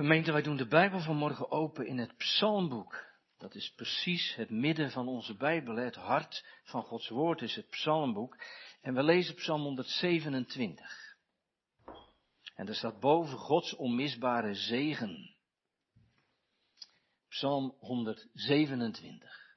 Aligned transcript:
Gemeente, 0.00 0.32
wij 0.32 0.42
doen 0.42 0.56
de 0.56 0.66
Bijbel 0.66 1.00
vanmorgen 1.00 1.50
open 1.50 1.86
in 1.86 1.98
het 1.98 2.16
Psalmboek. 2.16 3.06
Dat 3.38 3.54
is 3.54 3.72
precies 3.76 4.34
het 4.34 4.50
midden 4.50 4.90
van 4.90 5.08
onze 5.08 5.36
Bijbel. 5.36 5.76
Het 5.76 5.94
hart 5.94 6.44
van 6.62 6.82
Gods 6.82 7.08
woord 7.08 7.42
is 7.42 7.54
het 7.56 7.68
Psalmboek. 7.68 8.36
En 8.80 8.94
we 8.94 9.02
lezen 9.02 9.34
Psalm 9.34 9.62
127. 9.62 11.16
En 12.54 12.68
er 12.68 12.74
staat 12.74 13.00
boven 13.00 13.38
Gods 13.38 13.76
onmisbare 13.76 14.54
zegen. 14.54 15.36
Psalm 17.28 17.74
127. 17.78 19.49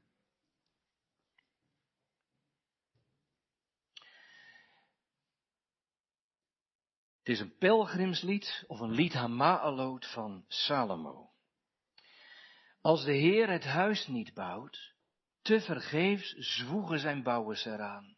Het 7.23 7.33
is 7.33 7.39
een 7.39 7.57
pelgrimslied 7.57 8.63
of 8.67 8.79
een 8.79 8.91
lied 8.91 9.13
Hama'alot 9.13 10.05
van 10.05 10.45
Salomo. 10.47 11.31
Als 12.81 13.05
de 13.05 13.13
Heer 13.13 13.49
het 13.49 13.63
huis 13.63 14.07
niet 14.07 14.33
bouwt, 14.33 14.93
te 15.41 15.61
vergeefs 15.61 16.31
zwoegen 16.31 16.99
zijn 16.99 17.23
bouwers 17.23 17.65
eraan. 17.65 18.17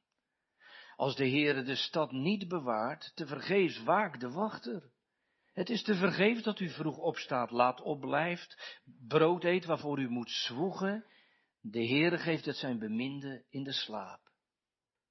Als 0.96 1.16
de 1.16 1.26
Heer 1.26 1.66
de 1.66 1.76
stad 1.76 2.12
niet 2.12 2.48
bewaart, 2.48 3.12
te 3.16 3.28
vergeefs 3.28 3.84
waakt 3.84 4.20
de 4.20 4.32
wachter. 4.32 4.92
Het 5.54 5.70
is 5.70 5.84
te 5.84 5.96
vergeefs 5.96 6.44
dat 6.44 6.60
u 6.60 6.70
vroeg 6.70 6.98
opstaat, 6.98 7.52
laat 7.52 7.82
opblijft, 7.82 8.82
brood 9.08 9.44
eet 9.44 9.66
waarvoor 9.66 10.00
u 10.00 10.10
moet 10.10 10.32
zwoegen. 10.32 11.06
De 11.62 11.88
Heere 11.88 12.18
geeft 12.18 12.46
het 12.46 12.58
zijn 12.58 12.80
beminde 12.80 13.46
in 13.50 13.64
de 13.64 13.74
slaap. 13.74 14.32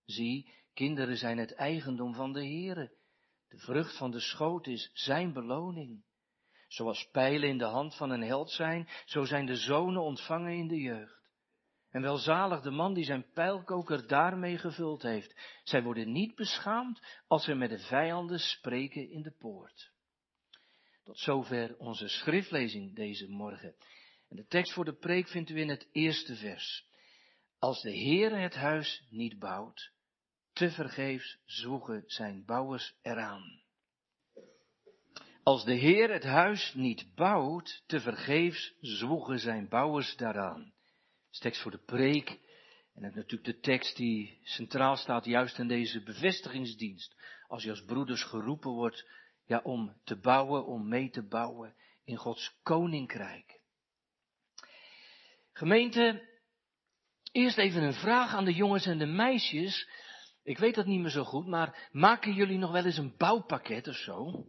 Zie, 0.05 0.55
kinderen 0.73 1.17
zijn 1.17 1.39
het 1.39 1.55
eigendom 1.55 2.15
van 2.15 2.33
de 2.33 2.45
Heere. 2.45 3.03
De 3.49 3.59
vrucht 3.59 3.97
van 3.97 4.11
de 4.11 4.21
schoot 4.21 4.67
is 4.67 4.91
zijn 4.93 5.33
beloning. 5.33 6.05
Zoals 6.69 7.09
pijlen 7.11 7.49
in 7.49 7.59
de 7.59 7.65
hand 7.65 7.97
van 7.97 8.11
een 8.11 8.23
held 8.23 8.51
zijn, 8.51 8.89
zo 9.05 9.25
zijn 9.25 9.47
de 9.47 9.57
zonen 9.57 10.03
ontvangen 10.03 10.53
in 10.53 10.69
de 10.69 10.81
jeugd. 10.81 11.23
En 11.91 12.03
welzalig 12.03 12.61
de 12.61 12.71
man 12.71 12.95
die 12.95 13.05
zijn 13.05 13.33
pijlkoker 13.33 14.07
daarmee 14.07 14.59
gevuld 14.59 15.03
heeft. 15.03 15.61
Zij 15.65 15.83
worden 15.83 16.13
niet 16.13 16.35
beschaamd 16.35 17.23
als 17.27 17.45
ze 17.45 17.55
met 17.55 17.71
de 17.71 17.79
vijanden 17.79 18.39
spreken 18.39 19.11
in 19.11 19.23
de 19.23 19.31
poort. 19.39 19.93
Tot 21.05 21.19
zover 21.19 21.77
onze 21.79 22.09
schriftlezing 22.09 22.95
deze 22.95 23.29
morgen. 23.29 23.75
En 24.29 24.37
de 24.37 24.47
tekst 24.47 24.73
voor 24.73 24.85
de 24.85 24.97
preek 24.97 25.29
vindt 25.29 25.51
u 25.51 25.61
in 25.61 25.69
het 25.69 25.89
eerste 25.93 26.37
vers. 26.37 26.87
Als 27.59 27.83
de 27.83 27.91
Heer 27.91 28.39
het 28.39 28.55
huis 28.55 29.07
niet 29.11 29.39
bouwt, 29.39 29.93
te 30.55 30.71
vergeefs 30.71 31.39
zwoegen 31.45 32.03
zijn 32.07 32.45
bouwers 32.45 32.95
eraan. 33.03 33.63
Als 35.43 35.65
de 35.65 35.75
Heer 35.75 36.13
het 36.13 36.23
huis 36.23 36.75
niet 36.75 37.15
bouwt, 37.15 37.83
te 37.87 38.01
vergeefs 38.01 38.75
zwoegen 38.81 39.39
zijn 39.39 39.69
bouwers 39.69 40.17
daaraan. 40.17 40.63
Dat 40.63 41.33
is 41.33 41.39
tekst 41.39 41.63
voor 41.63 41.71
de 41.71 41.85
preek. 41.85 42.39
En 42.95 43.03
het 43.03 43.15
natuurlijk 43.15 43.45
de 43.45 43.61
tekst 43.61 43.97
die 43.97 44.39
centraal 44.43 44.97
staat 44.97 45.25
juist 45.25 45.59
in 45.59 45.69
deze 45.69 46.03
bevestigingsdienst. 46.03 47.17
Als 47.47 47.63
je 47.63 47.71
als 47.71 47.85
broeders 47.85 48.23
geroepen 48.23 48.71
wordt, 48.71 49.09
ja, 49.47 49.61
om 49.63 49.97
te 50.05 50.17
bouwen, 50.17 50.67
om 50.67 50.89
mee 50.89 51.11
te 51.11 51.23
bouwen 51.23 51.75
in 52.05 52.17
Gods 52.17 52.55
koninkrijk. 52.63 53.61
Gemeente, 55.53 56.29
eerst 57.33 57.59
even 57.59 57.83
een 57.83 57.95
vraag 57.95 58.35
aan 58.35 58.45
de 58.45 58.55
jongens 58.55 58.87
en 58.87 58.99
de 58.99 59.07
meisjes. 59.07 59.89
Ik 60.45 60.59
weet 60.59 60.75
dat 60.75 60.87
niet 60.87 61.01
meer 61.01 61.11
zo 61.11 61.25
goed, 61.25 61.47
maar 61.47 61.89
maken 61.93 62.33
jullie 62.33 62.59
nog 62.59 62.73
wel 62.73 62.85
eens 62.85 62.99
een 62.99 63.15
bouwpakket 63.17 63.89
of 63.89 63.97
zo? 63.97 64.45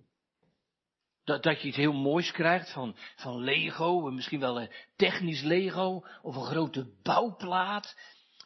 Dat, 1.23 1.43
dat 1.43 1.61
je 1.61 1.67
iets 1.67 1.77
heel 1.77 1.93
moois 1.93 2.31
krijgt 2.31 2.71
van, 2.71 2.95
van 3.15 3.37
Lego, 3.37 4.11
misschien 4.11 4.39
wel 4.39 4.61
een 4.61 4.71
technisch 4.95 5.41
Lego 5.41 6.05
of 6.21 6.35
een 6.35 6.45
grote 6.45 6.93
bouwplaat. 7.03 7.99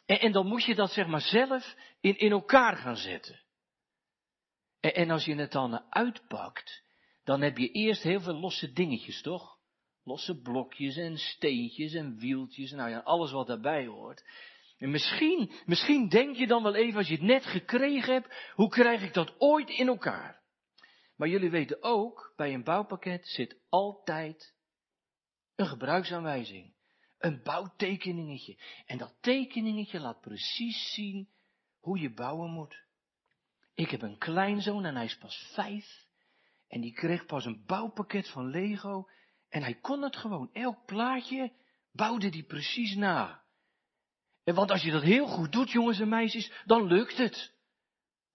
En, 0.06 0.20
en 0.20 0.32
dan 0.32 0.46
moet 0.46 0.64
je 0.64 0.74
dat 0.74 0.90
zeg 0.90 1.06
maar 1.06 1.20
zelf 1.20 1.74
in, 2.00 2.18
in 2.18 2.30
elkaar 2.30 2.76
gaan 2.76 2.96
zetten. 2.96 3.40
En, 4.80 4.94
en 4.94 5.10
als 5.10 5.24
je 5.24 5.34
het 5.34 5.52
dan 5.52 5.92
uitpakt, 5.92 6.82
dan 7.24 7.40
heb 7.40 7.58
je 7.58 7.70
eerst 7.70 8.02
heel 8.02 8.20
veel 8.20 8.40
losse 8.40 8.72
dingetjes, 8.72 9.22
toch? 9.22 9.58
Losse 10.04 10.40
blokjes 10.40 10.96
en 10.96 11.18
steentjes 11.18 11.92
en 11.94 12.18
wieltjes, 12.18 12.70
nou 12.70 12.90
ja, 12.90 12.98
alles 12.98 13.30
wat 13.30 13.46
daarbij 13.46 13.86
hoort. 13.86 14.24
En 14.80 14.90
misschien, 14.90 15.52
misschien 15.66 16.08
denk 16.08 16.36
je 16.36 16.46
dan 16.46 16.62
wel 16.62 16.74
even, 16.74 16.98
als 16.98 17.08
je 17.08 17.14
het 17.14 17.22
net 17.22 17.44
gekregen 17.44 18.12
hebt, 18.12 18.52
hoe 18.54 18.68
krijg 18.68 19.02
ik 19.02 19.14
dat 19.14 19.34
ooit 19.38 19.68
in 19.68 19.88
elkaar? 19.88 20.42
Maar 21.16 21.28
jullie 21.28 21.50
weten 21.50 21.82
ook, 21.82 22.32
bij 22.36 22.54
een 22.54 22.64
bouwpakket 22.64 23.28
zit 23.28 23.60
altijd 23.68 24.54
een 25.54 25.66
gebruiksaanwijzing. 25.66 26.74
Een 27.18 27.42
bouwtekeningetje. 27.42 28.58
En 28.86 28.98
dat 28.98 29.16
tekeningetje 29.20 30.00
laat 30.00 30.20
precies 30.20 30.92
zien 30.92 31.28
hoe 31.80 31.98
je 31.98 32.12
bouwen 32.12 32.50
moet. 32.50 32.82
Ik 33.74 33.90
heb 33.90 34.02
een 34.02 34.18
kleinzoon 34.18 34.84
en 34.84 34.94
hij 34.94 35.04
is 35.04 35.18
pas 35.18 35.50
vijf. 35.54 36.06
En 36.68 36.80
die 36.80 36.92
kreeg 36.92 37.26
pas 37.26 37.44
een 37.44 37.64
bouwpakket 37.66 38.28
van 38.28 38.46
Lego. 38.46 39.08
En 39.48 39.62
hij 39.62 39.74
kon 39.74 40.02
het 40.02 40.16
gewoon. 40.16 40.52
Elk 40.52 40.86
plaatje 40.86 41.52
bouwde 41.92 42.30
die 42.30 42.44
precies 42.44 42.94
na. 42.94 43.39
En 44.44 44.54
want 44.54 44.70
als 44.70 44.82
je 44.82 44.90
dat 44.90 45.02
heel 45.02 45.26
goed 45.26 45.52
doet, 45.52 45.70
jongens 45.70 46.00
en 46.00 46.08
meisjes, 46.08 46.52
dan 46.64 46.86
lukt 46.86 47.16
het. 47.16 47.54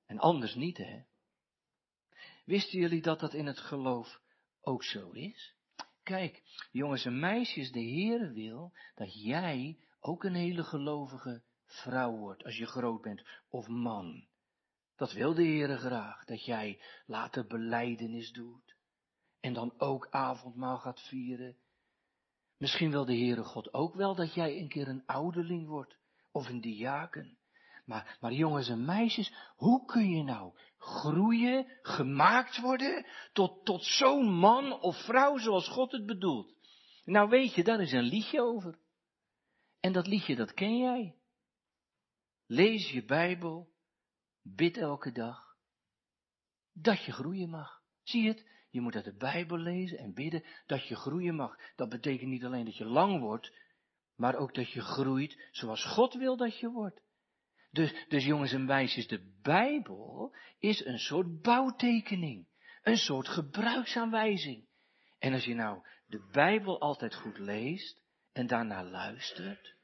En 0.05 0.19
anders 0.19 0.55
niet, 0.55 0.77
hè. 0.77 1.03
Wisten 2.45 2.79
jullie 2.79 3.01
dat 3.01 3.19
dat 3.19 3.33
in 3.33 3.45
het 3.45 3.59
geloof 3.59 4.21
ook 4.61 4.83
zo 4.83 5.11
is? 5.11 5.55
Kijk, 6.03 6.41
jongens 6.71 7.05
en 7.05 7.19
meisjes, 7.19 7.71
de 7.71 7.79
Heer 7.79 8.33
wil 8.33 8.73
dat 8.95 9.23
jij 9.23 9.79
ook 9.99 10.23
een 10.23 10.35
hele 10.35 10.63
gelovige 10.63 11.44
vrouw 11.65 12.15
wordt 12.17 12.44
als 12.44 12.57
je 12.57 12.65
groot 12.65 13.01
bent, 13.01 13.27
of 13.49 13.67
man. 13.67 14.27
Dat 14.95 15.11
wil 15.11 15.33
de 15.33 15.44
Heer 15.44 15.77
graag, 15.77 16.25
dat 16.25 16.45
jij 16.45 16.81
later 17.05 17.47
beleidenis 17.47 18.31
doet 18.31 18.75
en 19.39 19.53
dan 19.53 19.79
ook 19.79 20.07
avondmaal 20.09 20.77
gaat 20.77 21.01
vieren. 21.07 21.57
Misschien 22.57 22.91
wil 22.91 23.05
de 23.05 23.17
Heere 23.17 23.43
God 23.43 23.73
ook 23.73 23.95
wel 23.95 24.16
dat 24.16 24.33
jij 24.33 24.59
een 24.59 24.69
keer 24.69 24.88
een 24.88 25.05
ouderling 25.05 25.67
wordt 25.67 25.97
of 26.31 26.49
een 26.49 26.61
diaken. 26.61 27.38
Maar, 27.85 28.17
maar 28.19 28.33
jongens 28.33 28.69
en 28.69 28.85
meisjes, 28.85 29.33
hoe 29.55 29.85
kun 29.85 30.09
je 30.09 30.23
nou 30.23 30.53
groeien, 30.77 31.79
gemaakt 31.81 32.61
worden 32.61 33.05
tot, 33.33 33.65
tot 33.65 33.83
zo'n 33.83 34.33
man 34.33 34.81
of 34.81 35.03
vrouw 35.05 35.38
zoals 35.38 35.67
God 35.67 35.91
het 35.91 36.05
bedoelt? 36.05 36.53
Nou 37.03 37.29
weet 37.29 37.53
je, 37.53 37.63
daar 37.63 37.81
is 37.81 37.91
een 37.91 38.03
liedje 38.03 38.41
over. 38.41 38.79
En 39.79 39.94
dat 39.94 40.07
liedje, 40.07 40.35
dat 40.35 40.53
ken 40.53 40.77
jij. 40.77 41.15
Lees 42.45 42.91
je 42.91 43.05
Bijbel, 43.05 43.69
bid 44.41 44.77
elke 44.77 45.11
dag, 45.11 45.55
dat 46.73 47.03
je 47.03 47.11
groeien 47.11 47.49
mag. 47.49 47.81
Zie 48.03 48.27
het? 48.27 48.45
Je 48.75 48.81
moet 48.81 48.96
uit 48.96 49.06
de 49.06 49.18
Bijbel 49.18 49.58
lezen 49.58 49.97
en 49.97 50.13
bidden 50.13 50.44
dat 50.66 50.88
je 50.88 50.96
groeien 50.96 51.36
mag. 51.36 51.58
Dat 51.75 51.90
betekent 51.90 52.30
niet 52.30 52.44
alleen 52.44 52.66
dat 52.66 52.78
je 52.78 52.86
lang 52.86 53.19
wordt, 53.19 53.53
maar 54.16 54.36
ook 54.36 54.53
dat 54.53 54.72
je 54.72 54.81
groeit 54.81 55.50
zoals 55.52 55.84
God 55.84 56.13
wil 56.13 56.38
dat 56.38 56.59
je 56.59 56.69
wordt. 56.69 57.02
Dus, 57.72 58.06
dus 58.08 58.25
jongens 58.25 58.52
en 58.52 58.66
meisjes, 58.66 59.08
de 59.08 59.38
Bijbel 59.41 60.36
is 60.59 60.86
een 60.86 61.00
soort 61.00 61.41
bouwtekening. 61.41 62.47
Een 62.84 62.97
soort 62.97 63.28
gebruiksaanwijzing. 63.28 64.68
En 65.19 65.34
als 65.34 65.46
je 65.46 65.53
nou 65.53 65.88
de 66.07 66.30
Bijbel 66.31 66.81
altijd 66.81 67.16
goed 67.16 67.38
leest 67.38 68.02
en 68.31 68.47
daarna 68.47 68.84
luistert 68.84 69.75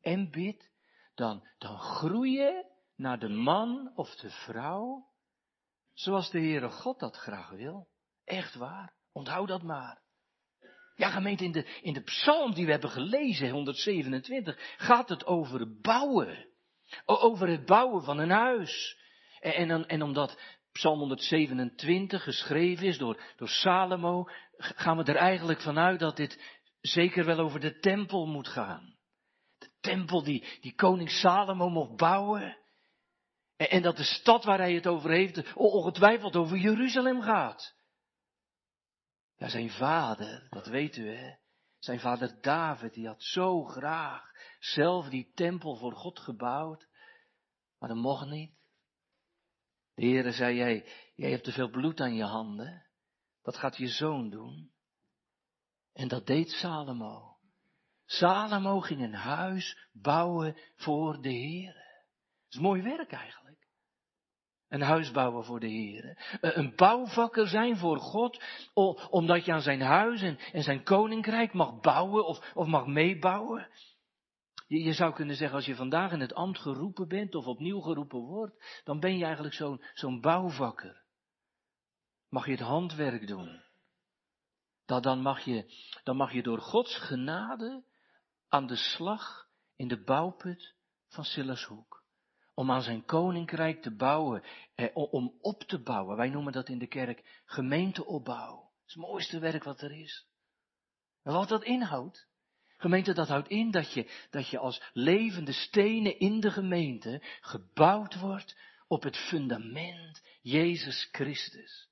en 0.00 0.30
bidt, 0.30 0.70
dan, 1.14 1.48
dan 1.58 1.78
groei 1.78 2.32
je 2.32 2.64
naar 2.96 3.18
de 3.18 3.28
man 3.28 3.92
of 3.94 4.14
de 4.14 4.30
vrouw 4.30 5.08
zoals 5.92 6.30
de 6.30 6.38
Heere 6.38 6.70
God 6.70 6.98
dat 6.98 7.16
graag 7.16 7.50
wil. 7.50 7.88
Echt 8.28 8.54
waar. 8.54 8.92
Onthoud 9.12 9.48
dat 9.48 9.62
maar. 9.62 10.00
Ja, 10.94 11.10
gemeente, 11.10 11.44
in 11.44 11.52
de, 11.52 11.78
in 11.82 11.92
de 11.92 12.02
psalm 12.02 12.54
die 12.54 12.64
we 12.64 12.70
hebben 12.70 12.90
gelezen, 12.90 13.50
127, 13.50 14.74
gaat 14.76 15.08
het 15.08 15.26
over 15.26 15.80
bouwen. 15.80 16.46
Over 17.04 17.48
het 17.48 17.66
bouwen 17.66 18.04
van 18.04 18.18
een 18.18 18.30
huis. 18.30 18.98
En, 19.40 19.70
en, 19.70 19.86
en 19.86 20.02
omdat 20.02 20.40
Psalm 20.72 20.98
127 20.98 22.22
geschreven 22.22 22.86
is 22.86 22.98
door, 22.98 23.22
door 23.36 23.48
Salomo, 23.48 24.28
gaan 24.56 24.96
we 24.96 25.04
er 25.04 25.16
eigenlijk 25.16 25.60
vanuit 25.60 26.00
dat 26.00 26.16
dit 26.16 26.60
zeker 26.80 27.24
wel 27.24 27.38
over 27.38 27.60
de 27.60 27.78
tempel 27.78 28.26
moet 28.26 28.48
gaan. 28.48 28.94
De 29.58 29.70
tempel 29.80 30.22
die, 30.22 30.44
die 30.60 30.74
koning 30.74 31.10
Salomo 31.10 31.68
mocht 31.68 31.96
bouwen. 31.96 32.58
En, 33.56 33.70
en 33.70 33.82
dat 33.82 33.96
de 33.96 34.04
stad 34.04 34.44
waar 34.44 34.58
hij 34.58 34.74
het 34.74 34.86
over 34.86 35.10
heeft 35.10 35.54
ongetwijfeld 35.54 36.36
over 36.36 36.56
Jeruzalem 36.56 37.22
gaat. 37.22 37.77
Ja, 39.38 39.48
zijn 39.48 39.70
vader, 39.70 40.46
dat 40.50 40.66
weet 40.66 40.96
u 40.96 41.08
hè. 41.08 41.34
Zijn 41.78 42.00
vader 42.00 42.40
David, 42.40 42.94
die 42.94 43.06
had 43.06 43.22
zo 43.22 43.64
graag 43.64 44.30
zelf 44.58 45.08
die 45.08 45.32
tempel 45.34 45.76
voor 45.76 45.92
God 45.92 46.18
gebouwd, 46.18 46.88
maar 47.78 47.88
dat 47.88 47.98
mocht 47.98 48.26
niet. 48.26 48.56
De 49.94 50.04
Heere 50.04 50.32
zei, 50.32 50.56
jij, 50.56 50.86
jij 51.14 51.30
hebt 51.30 51.44
te 51.44 51.52
veel 51.52 51.70
bloed 51.70 52.00
aan 52.00 52.14
je 52.14 52.24
handen, 52.24 52.86
dat 53.42 53.56
gaat 53.56 53.76
je 53.76 53.88
zoon 53.88 54.30
doen. 54.30 54.72
En 55.92 56.08
dat 56.08 56.26
deed 56.26 56.50
Salomo. 56.50 57.36
Salomo 58.04 58.80
ging 58.80 59.02
een 59.02 59.14
huis 59.14 59.88
bouwen 59.92 60.56
voor 60.76 61.22
de 61.22 61.32
Heer. 61.32 61.74
Dat 61.74 62.54
is 62.54 62.58
mooi 62.58 62.82
werk 62.82 63.12
eigenlijk. 63.12 63.67
Een 64.68 64.82
huis 64.82 65.10
bouwen 65.10 65.44
voor 65.44 65.60
de 65.60 65.66
Heer. 65.66 66.18
Een 66.40 66.72
bouwvakker 66.76 67.48
zijn 67.48 67.76
voor 67.76 67.98
God, 67.98 68.42
omdat 69.10 69.44
je 69.44 69.52
aan 69.52 69.60
zijn 69.60 69.80
huis 69.80 70.22
en, 70.22 70.62
zijn 70.62 70.82
koninkrijk 70.82 71.52
mag 71.52 71.80
bouwen 71.80 72.26
of, 72.26 72.66
mag 72.66 72.86
meebouwen. 72.86 73.68
Je, 74.66 74.92
zou 74.92 75.12
kunnen 75.12 75.36
zeggen, 75.36 75.56
als 75.56 75.66
je 75.66 75.74
vandaag 75.74 76.12
in 76.12 76.20
het 76.20 76.34
ambt 76.34 76.58
geroepen 76.58 77.08
bent 77.08 77.34
of 77.34 77.46
opnieuw 77.46 77.80
geroepen 77.80 78.18
wordt, 78.18 78.82
dan 78.84 79.00
ben 79.00 79.18
je 79.18 79.24
eigenlijk 79.24 79.80
zo'n 79.94 80.20
bouwvakker. 80.20 81.02
Mag 82.28 82.44
je 82.44 82.50
het 82.50 82.60
handwerk 82.60 83.26
doen. 83.26 83.62
Dat, 84.86 85.02
dan, 85.02 85.20
mag 85.20 85.40
je, 85.40 85.72
dan 86.04 86.16
mag 86.16 86.32
je 86.32 86.42
door 86.42 86.60
Gods 86.60 86.98
genade 86.98 87.84
aan 88.48 88.66
de 88.66 88.76
slag 88.76 89.48
in 89.76 89.88
de 89.88 90.02
bouwput 90.02 90.74
van 91.08 91.24
Sillershoek. 91.24 91.97
Om 92.58 92.70
aan 92.70 92.82
zijn 92.82 93.04
koninkrijk 93.04 93.82
te 93.82 93.96
bouwen, 93.96 94.42
eh, 94.74 94.88
om 94.92 95.34
op 95.40 95.62
te 95.62 95.82
bouwen. 95.82 96.16
Wij 96.16 96.28
noemen 96.28 96.52
dat 96.52 96.68
in 96.68 96.78
de 96.78 96.86
kerk 96.86 97.42
gemeenteopbouw. 97.44 98.70
Is 98.86 98.94
het 98.94 99.02
mooiste 99.02 99.38
werk 99.38 99.64
wat 99.64 99.80
er 99.80 99.92
is. 99.92 100.26
En 101.22 101.32
wat 101.32 101.48
dat 101.48 101.64
inhoudt, 101.64 102.26
Gemeente, 102.76 103.12
dat 103.12 103.28
houdt 103.28 103.48
in 103.48 103.70
dat 103.70 103.92
je, 103.92 104.10
dat 104.30 104.48
je 104.48 104.58
als 104.58 104.82
levende 104.92 105.52
stenen 105.52 106.18
in 106.18 106.40
de 106.40 106.50
gemeente 106.50 107.22
gebouwd 107.40 108.20
wordt 108.20 108.56
op 108.88 109.02
het 109.02 109.16
fundament 109.16 110.22
Jezus 110.42 111.08
Christus. 111.12 111.88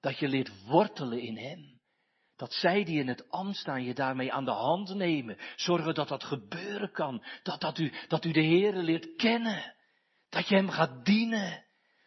Dat 0.00 0.18
je 0.18 0.28
leert 0.28 0.64
wortelen 0.64 1.20
in 1.20 1.36
Hem. 1.36 1.80
Dat 2.36 2.52
zij 2.52 2.84
die 2.84 2.98
in 2.98 3.08
het 3.08 3.30
ambt 3.30 3.56
staan 3.56 3.84
je 3.84 3.94
daarmee 3.94 4.32
aan 4.32 4.44
de 4.44 4.50
hand 4.50 4.94
nemen. 4.94 5.38
Zorgen 5.56 5.94
dat 5.94 6.08
dat 6.08 6.24
gebeuren 6.24 6.92
kan. 6.92 7.24
Dat, 7.42 7.60
dat, 7.60 7.78
u, 7.78 7.92
dat 8.08 8.24
u 8.24 8.32
de 8.32 8.44
Heere 8.44 8.82
leert 8.82 9.14
kennen. 9.16 9.80
Dat 10.32 10.48
je 10.48 10.54
Hem 10.54 10.70
gaat 10.70 11.04
dienen. 11.04 11.64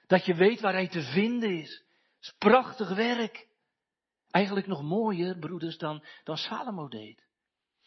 Dat 0.07 0.25
je 0.25 0.35
weet 0.35 0.61
waar 0.61 0.73
Hij 0.73 0.87
te 0.87 1.01
vinden 1.01 1.57
is. 1.57 1.85
Dat 2.19 2.33
is 2.33 2.33
prachtig 2.37 2.95
werk. 2.95 3.47
Eigenlijk 4.29 4.67
nog 4.67 4.81
mooier, 4.81 5.37
broeders, 5.39 5.77
dan, 5.77 6.05
dan 6.23 6.37
Salomo 6.37 6.87
deed. 6.87 7.27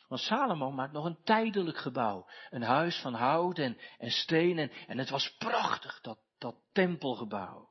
Want 0.08 0.20
Salomo 0.20 0.70
maakt 0.70 0.92
nog 0.92 1.04
een 1.04 1.22
tijdelijk 1.22 1.78
gebouw. 1.78 2.28
Een 2.50 2.62
huis 2.62 3.00
van 3.00 3.14
hout 3.14 3.58
en, 3.58 3.78
en 3.98 4.10
steen. 4.10 4.58
En, 4.58 4.70
en 4.70 4.98
het 4.98 5.10
was 5.10 5.36
prachtig, 5.38 6.00
dat, 6.00 6.18
dat 6.38 6.56
tempelgebouw. 6.72 7.70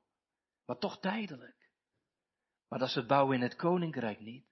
Maar 0.66 0.78
toch 0.78 1.00
tijdelijk. 1.00 1.70
Maar 2.70 2.80
dat 2.80 2.88
is 2.88 2.96
het 2.96 3.08
bouwen 3.08 3.36
in 3.36 3.42
het 3.42 3.56
koninkrijk 3.56 4.20
niet. 4.20 4.46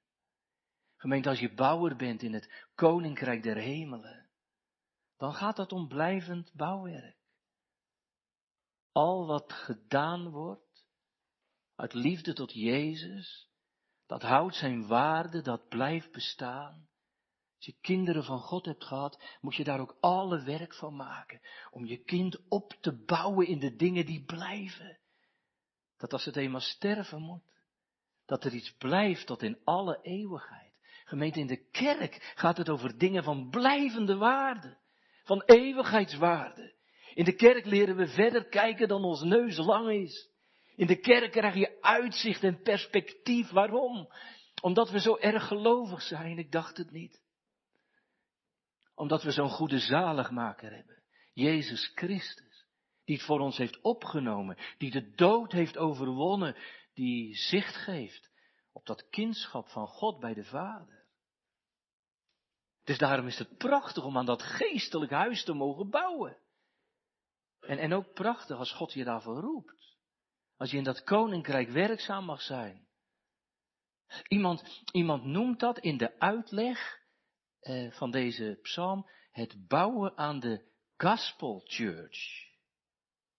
Gemeente, 0.97 1.29
als 1.29 1.39
je 1.39 1.53
bouwer 1.53 1.95
bent 1.95 2.21
in 2.21 2.33
het 2.33 2.67
koninkrijk 2.75 3.43
der 3.43 3.57
hemelen, 3.57 4.29
dan 5.17 5.33
gaat 5.33 5.57
het 5.57 5.71
om 5.71 5.87
blijvend 5.87 6.51
bouwwerk. 6.53 7.14
Al 8.95 9.25
wat 9.25 9.53
gedaan 9.53 10.29
wordt, 10.29 10.85
uit 11.75 11.93
liefde 11.93 12.33
tot 12.33 12.53
Jezus, 12.53 13.49
dat 14.05 14.21
houdt 14.21 14.55
zijn 14.55 14.87
waarde, 14.87 15.41
dat 15.41 15.67
blijft 15.67 16.11
bestaan. 16.11 16.87
Als 17.55 17.65
je 17.65 17.77
kinderen 17.81 18.23
van 18.23 18.39
God 18.39 18.65
hebt 18.65 18.83
gehad, 18.83 19.23
moet 19.41 19.55
je 19.55 19.63
daar 19.63 19.79
ook 19.79 19.97
alle 19.99 20.43
werk 20.43 20.73
van 20.73 20.95
maken. 20.95 21.41
Om 21.71 21.85
je 21.85 22.03
kind 22.03 22.47
op 22.47 22.77
te 22.81 23.03
bouwen 23.05 23.47
in 23.47 23.59
de 23.59 23.75
dingen 23.75 24.05
die 24.05 24.23
blijven. 24.23 24.99
Dat 25.97 26.13
als 26.13 26.25
het 26.25 26.35
eenmaal 26.35 26.61
sterven 26.61 27.21
moet, 27.21 27.43
dat 28.25 28.43
er 28.43 28.53
iets 28.53 28.75
blijft 28.77 29.27
tot 29.27 29.41
in 29.41 29.59
alle 29.63 29.99
eeuwigheid. 30.01 30.73
Gemeente, 31.05 31.39
in 31.39 31.47
de 31.47 31.69
kerk 31.69 32.33
gaat 32.35 32.57
het 32.57 32.69
over 32.69 32.97
dingen 32.97 33.23
van 33.23 33.49
blijvende 33.49 34.15
waarde. 34.15 34.77
Van 35.23 35.43
eeuwigheidswaarde. 35.45 36.74
In 37.15 37.23
de 37.23 37.35
kerk 37.35 37.65
leren 37.65 37.95
we 37.95 38.07
verder 38.07 38.45
kijken 38.45 38.87
dan 38.87 39.03
ons 39.03 39.21
neus 39.21 39.57
lang 39.57 39.89
is. 39.89 40.29
In 40.75 40.87
de 40.87 40.99
kerk 40.99 41.31
krijg 41.31 41.55
je 41.55 41.81
uitzicht 41.81 42.43
en 42.43 42.61
perspectief. 42.61 43.49
Waarom? 43.49 44.13
Omdat 44.61 44.89
we 44.89 44.99
zo 44.99 45.17
erg 45.17 45.47
gelovig 45.47 46.01
zijn. 46.01 46.37
Ik 46.37 46.51
dacht 46.51 46.77
het 46.77 46.91
niet 46.91 47.23
omdat 48.95 49.23
we 49.23 49.31
zo'n 49.31 49.49
goede 49.49 49.79
zaligmaker 49.79 50.73
hebben. 50.73 51.01
Jezus 51.33 51.91
Christus. 51.95 52.65
Die 53.03 53.15
het 53.15 53.25
voor 53.25 53.39
ons 53.39 53.57
heeft 53.57 53.81
opgenomen. 53.81 54.57
Die 54.77 54.91
de 54.91 55.11
dood 55.15 55.51
heeft 55.51 55.77
overwonnen. 55.77 56.55
Die 56.93 57.35
zicht 57.35 57.75
geeft 57.75 58.31
op 58.71 58.85
dat 58.85 59.09
kindschap 59.09 59.67
van 59.67 59.87
God 59.87 60.19
bij 60.19 60.33
de 60.33 60.43
Vader. 60.43 61.03
Dus 62.83 62.97
daarom 62.97 63.27
is 63.27 63.37
het 63.37 63.57
prachtig 63.57 64.03
om 64.03 64.17
aan 64.17 64.25
dat 64.25 64.41
geestelijk 64.41 65.11
huis 65.11 65.43
te 65.43 65.53
mogen 65.53 65.89
bouwen. 65.89 66.37
En, 67.67 67.77
en 67.77 67.93
ook 67.93 68.13
prachtig 68.13 68.57
als 68.57 68.71
God 68.71 68.93
je 68.93 69.03
daarvoor 69.03 69.39
roept. 69.39 69.95
Als 70.57 70.71
je 70.71 70.77
in 70.77 70.83
dat 70.83 71.03
koninkrijk 71.03 71.69
werkzaam 71.69 72.25
mag 72.25 72.41
zijn. 72.41 72.87
Iemand, 74.27 74.83
iemand 74.91 75.23
noemt 75.23 75.59
dat 75.59 75.79
in 75.79 75.97
de 75.97 76.19
uitleg 76.19 76.99
eh, 77.59 77.91
van 77.91 78.11
deze 78.11 78.59
psalm 78.61 79.09
het 79.31 79.67
bouwen 79.67 80.17
aan 80.17 80.39
de 80.39 80.71
Gospel 80.97 81.61
Church. 81.65 82.43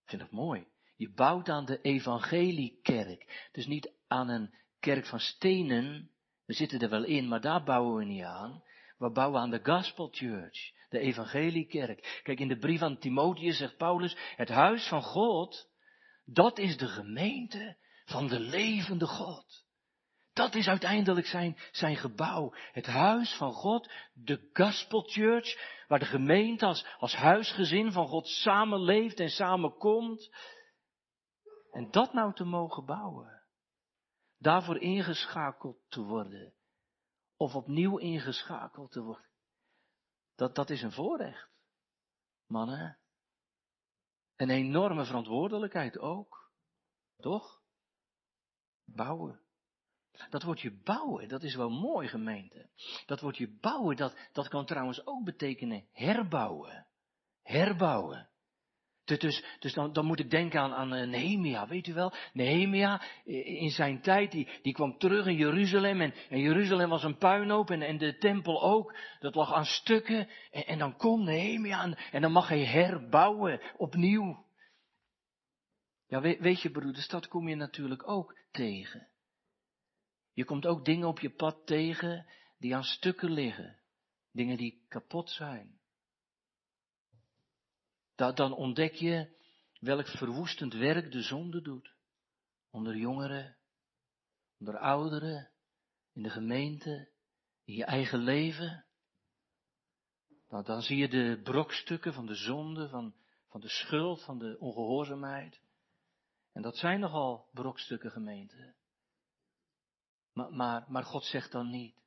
Ik 0.02 0.08
vind 0.08 0.22
het 0.22 0.30
mooi. 0.30 0.66
Je 0.96 1.12
bouwt 1.12 1.48
aan 1.48 1.64
de 1.64 1.80
evangeliekerk. 1.80 3.48
Dus 3.52 3.66
niet 3.66 3.92
aan 4.06 4.28
een 4.28 4.54
kerk 4.80 5.06
van 5.06 5.20
stenen. 5.20 6.10
We 6.44 6.52
zitten 6.52 6.80
er 6.80 6.88
wel 6.88 7.04
in, 7.04 7.28
maar 7.28 7.40
daar 7.40 7.64
bouwen 7.64 7.96
we 7.96 8.04
niet 8.04 8.22
aan. 8.22 8.62
We 8.98 9.10
bouwen 9.10 9.40
aan 9.40 9.50
de 9.50 9.60
Gospel 9.62 10.08
Church, 10.12 10.72
de 10.88 10.98
evangeliekerk. 10.98 12.20
Kijk, 12.22 12.40
in 12.40 12.48
de 12.48 12.58
brief 12.58 12.82
aan 12.82 12.98
Timotheus 12.98 13.56
zegt 13.56 13.76
Paulus, 13.76 14.16
het 14.36 14.48
huis 14.48 14.88
van 14.88 15.02
God, 15.02 15.68
dat 16.24 16.58
is 16.58 16.76
de 16.76 16.88
gemeente 16.88 17.76
van 18.04 18.28
de 18.28 18.40
levende 18.40 19.06
God. 19.06 19.64
Dat 20.32 20.54
is 20.54 20.68
uiteindelijk 20.68 21.26
zijn, 21.26 21.56
zijn 21.70 21.96
gebouw. 21.96 22.54
Het 22.72 22.86
huis 22.86 23.34
van 23.36 23.52
God, 23.52 23.92
de 24.12 24.50
Gospel 24.52 25.02
Church, 25.02 25.74
waar 25.88 25.98
de 25.98 26.04
gemeente 26.04 26.66
als, 26.66 26.86
als 26.98 27.14
huisgezin 27.14 27.92
van 27.92 28.08
God 28.08 28.28
samenleeft 28.28 29.20
en 29.20 29.28
samenkomt. 29.28 30.34
En 31.70 31.90
dat 31.90 32.12
nou 32.12 32.34
te 32.34 32.44
mogen 32.44 32.84
bouwen. 32.84 33.42
Daarvoor 34.38 34.78
ingeschakeld 34.78 35.78
te 35.88 36.02
worden. 36.02 36.55
Of 37.36 37.54
opnieuw 37.54 37.96
ingeschakeld 37.98 38.92
te 38.92 39.02
worden. 39.02 39.30
Dat, 40.34 40.54
dat 40.54 40.70
is 40.70 40.82
een 40.82 40.92
voorrecht. 40.92 41.50
Mannen. 42.46 42.98
Een 44.36 44.50
enorme 44.50 45.04
verantwoordelijkheid 45.04 45.98
ook. 45.98 46.50
Toch? 47.16 47.62
Bouwen. 48.84 49.40
Dat 50.30 50.42
woordje 50.42 50.72
bouwen, 50.82 51.28
dat 51.28 51.42
is 51.42 51.54
wel 51.54 51.70
mooi 51.70 52.08
gemeente. 52.08 52.70
Dat 53.06 53.20
woordje 53.20 53.48
bouwen, 53.48 53.96
dat, 53.96 54.16
dat 54.32 54.48
kan 54.48 54.66
trouwens 54.66 55.06
ook 55.06 55.24
betekenen 55.24 55.88
herbouwen. 55.92 56.86
Herbouwen. 57.42 58.30
Dus, 59.06 59.44
dus 59.58 59.72
dan, 59.72 59.92
dan 59.92 60.04
moet 60.04 60.18
ik 60.18 60.30
denken 60.30 60.60
aan, 60.60 60.74
aan 60.74 60.94
eh, 60.94 61.08
Nehemia, 61.08 61.68
weet 61.68 61.86
u 61.86 61.94
wel? 61.94 62.12
Nehemia, 62.32 63.02
eh, 63.24 63.62
in 63.62 63.70
zijn 63.70 64.00
tijd, 64.00 64.30
die, 64.30 64.48
die 64.62 64.72
kwam 64.72 64.98
terug 64.98 65.26
in 65.26 65.36
Jeruzalem 65.36 66.00
en, 66.00 66.14
en 66.28 66.40
Jeruzalem 66.40 66.88
was 66.88 67.04
een 67.04 67.18
puinhoop 67.18 67.70
en, 67.70 67.82
en 67.82 67.98
de 67.98 68.18
tempel 68.18 68.62
ook. 68.62 68.96
Dat 69.20 69.34
lag 69.34 69.52
aan 69.52 69.64
stukken 69.64 70.28
en, 70.50 70.66
en 70.66 70.78
dan 70.78 70.96
komt 70.96 71.24
Nehemia 71.24 71.82
en, 71.82 71.96
en 72.12 72.20
dan 72.22 72.32
mag 72.32 72.48
hij 72.48 72.64
herbouwen, 72.64 73.60
opnieuw. 73.76 74.44
Ja, 76.06 76.20
weet, 76.20 76.40
weet 76.40 76.60
je 76.62 76.70
broeders, 76.70 77.08
dat 77.08 77.28
kom 77.28 77.48
je 77.48 77.54
natuurlijk 77.54 78.08
ook 78.08 78.38
tegen. 78.50 79.08
Je 80.32 80.44
komt 80.44 80.66
ook 80.66 80.84
dingen 80.84 81.08
op 81.08 81.20
je 81.20 81.30
pad 81.30 81.66
tegen 81.66 82.26
die 82.58 82.74
aan 82.74 82.84
stukken 82.84 83.30
liggen. 83.30 83.78
Dingen 84.32 84.56
die 84.56 84.84
kapot 84.88 85.30
zijn. 85.30 85.75
Dan 88.16 88.54
ontdek 88.54 88.94
je 88.94 89.36
welk 89.80 90.06
verwoestend 90.06 90.74
werk 90.74 91.12
de 91.12 91.22
zonde 91.22 91.62
doet. 91.62 91.94
Onder 92.70 92.96
jongeren, 92.96 93.56
onder 94.58 94.78
ouderen, 94.78 95.50
in 96.12 96.22
de 96.22 96.30
gemeente, 96.30 97.10
in 97.64 97.74
je 97.74 97.84
eigen 97.84 98.18
leven. 98.18 98.84
Nou, 100.48 100.64
dan 100.64 100.82
zie 100.82 100.96
je 100.96 101.08
de 101.08 101.40
brokstukken 101.42 102.12
van 102.12 102.26
de 102.26 102.34
zonde, 102.34 102.88
van, 102.88 103.14
van 103.48 103.60
de 103.60 103.68
schuld, 103.68 104.22
van 104.24 104.38
de 104.38 104.56
ongehoorzaamheid. 104.58 105.60
En 106.52 106.62
dat 106.62 106.76
zijn 106.76 107.00
nogal 107.00 107.48
brokstukken 107.52 108.10
gemeente. 108.10 108.74
Maar, 110.32 110.52
maar, 110.52 110.84
maar 110.88 111.04
God 111.04 111.24
zegt 111.24 111.52
dan 111.52 111.70
niet 111.70 112.04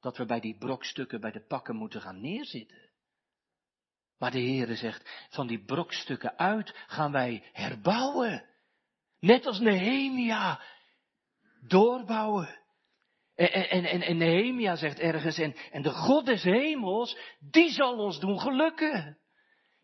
dat 0.00 0.16
we 0.16 0.24
bij 0.24 0.40
die 0.40 0.58
brokstukken, 0.58 1.20
bij 1.20 1.30
de 1.30 1.44
pakken 1.46 1.76
moeten 1.76 2.00
gaan 2.00 2.20
neerzitten. 2.20 2.91
Maar 4.22 4.30
de 4.30 4.40
Heere 4.40 4.74
zegt, 4.74 5.26
van 5.30 5.46
die 5.46 5.64
brokstukken 5.64 6.38
uit 6.38 6.74
gaan 6.86 7.12
wij 7.12 7.42
herbouwen. 7.52 8.44
Net 9.20 9.46
als 9.46 9.58
Nehemia. 9.58 10.60
Doorbouwen. 11.66 12.58
En, 13.34 13.70
en, 13.70 14.02
en, 14.02 14.16
Nehemia 14.16 14.76
zegt 14.76 14.98
ergens, 14.98 15.38
en, 15.38 15.54
en 15.70 15.82
de 15.82 15.90
God 15.90 16.26
des 16.26 16.42
hemels, 16.42 17.18
die 17.50 17.70
zal 17.70 17.98
ons 17.98 18.20
doen 18.20 18.40
gelukken. 18.40 19.18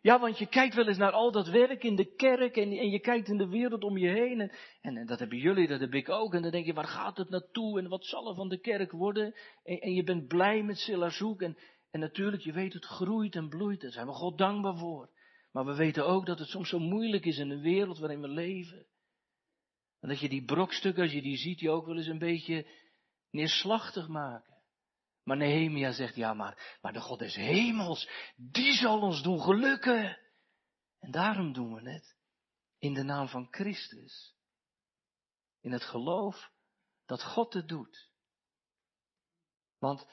Ja, 0.00 0.18
want 0.21 0.38
je 0.38 0.47
kijkt 0.47 0.75
wel 0.75 0.88
eens 0.88 0.99
naar 0.99 1.12
al 1.12 1.33
dat 1.33 1.49
werk 1.49 1.83
in 1.83 1.97
de 1.97 2.14
kerk 2.14 2.57
en, 2.57 2.71
en 2.71 2.90
je 2.90 3.00
kijkt 3.00 3.28
in 3.28 3.38
de 3.38 3.49
wereld 3.49 3.85
om 3.85 3.99
je 3.99 4.09
heen. 4.09 4.52
En, 4.80 5.07
dat 5.07 5.18
hebben 5.18 5.38
jullie, 5.38 5.68
dat 5.68 5.80
heb 5.80 5.95
ik 5.95 6.09
ook. 6.09 6.35
En 6.35 6.42
dan 6.42 6.50
denk 6.50 6.66
je, 6.66 6.73
waar 6.73 6.85
gaat 6.85 7.16
het 7.16 7.30
naartoe 7.30 7.78
en 7.78 7.88
wat 7.88 8.04
zal 8.04 8.28
er 8.28 8.35
van 8.35 8.49
de 8.49 8.61
kerk 8.61 8.92
worden? 8.92 9.35
En, 9.64 9.80
en 9.80 9.92
je 9.92 10.02
bent 10.02 10.26
blij 10.26 10.62
met 10.62 10.78
Sillazoek. 10.78 11.42
En, 11.42 11.57
en 11.90 12.00
natuurlijk, 12.00 12.42
je 12.42 12.52
weet, 12.52 12.73
het 12.73 12.85
groeit 12.85 13.35
en 13.35 13.49
bloeit. 13.49 13.80
Daar 13.80 13.92
zijn 13.92 14.07
we 14.07 14.12
God 14.12 14.38
dankbaar 14.38 14.76
voor. 14.76 15.11
Maar 15.52 15.64
we 15.64 15.75
weten 15.75 16.07
ook 16.07 16.26
dat 16.26 16.38
het 16.38 16.49
soms 16.49 16.68
zo 16.68 16.78
moeilijk 16.78 17.25
is 17.25 17.38
in 17.38 17.49
de 17.49 17.61
wereld 17.61 17.99
waarin 17.99 18.21
we 18.21 18.28
leven. 18.28 18.87
En 20.00 20.09
dat 20.09 20.21
je 20.21 20.28
die 20.28 20.45
brokstukken, 20.45 21.02
als 21.02 21.12
je 21.12 21.23
die 21.23 21.37
ziet, 21.37 21.59
die 21.59 21.71
ook 21.71 21.87
wel 21.87 21.97
eens 21.97 22.07
een 22.07 22.18
beetje 22.18 22.71
neerslachtig 23.30 24.09
maken. 24.09 24.57
Maar 25.23 25.37
Nehemia 25.37 25.92
zegt, 25.92 26.14
ja 26.14 26.35
maar, 26.35 26.78
maar 26.80 26.92
de 26.92 27.00
God 27.00 27.18
des 27.18 27.35
hemels, 27.35 28.11
die 28.37 28.73
zal 28.73 29.00
ons 29.00 29.23
doen 29.23 29.40
gelukken. 29.40 30.18
En 30.99 31.11
daarom 31.11 31.52
doen 31.52 31.75
we 31.75 31.90
het. 31.90 32.16
In 32.78 32.95
de 32.95 33.02
naam 33.02 33.28
van 33.28 33.49
Christus. 33.50 34.35
In 35.61 35.73
het 35.73 35.83
geloof 35.83 36.50
dat 37.07 37.23
God 37.23 37.52
het 37.52 37.68
doet. 37.68 38.11
Want, 39.78 40.07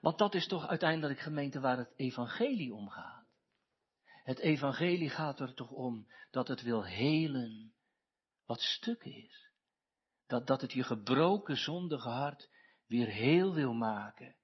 want 0.00 0.18
dat 0.18 0.34
is 0.34 0.46
toch 0.46 0.66
uiteindelijk 0.66 1.20
gemeente 1.20 1.60
waar 1.60 1.78
het 1.78 1.92
evangelie 1.96 2.74
om 2.74 2.88
gaat. 2.88 3.26
Het 4.04 4.38
evangelie 4.38 5.10
gaat 5.10 5.40
er 5.40 5.54
toch 5.54 5.70
om 5.70 6.06
dat 6.30 6.48
het 6.48 6.62
wil 6.62 6.84
helen 6.84 7.72
wat 8.46 8.60
stuk 8.60 9.04
is. 9.04 9.48
Dat, 10.26 10.46
dat 10.46 10.60
het 10.60 10.72
je 10.72 10.82
gebroken 10.82 11.56
zondige 11.56 12.08
hart 12.08 12.48
weer 12.86 13.06
heel 13.06 13.54
wil 13.54 13.72
maken. 13.72 14.36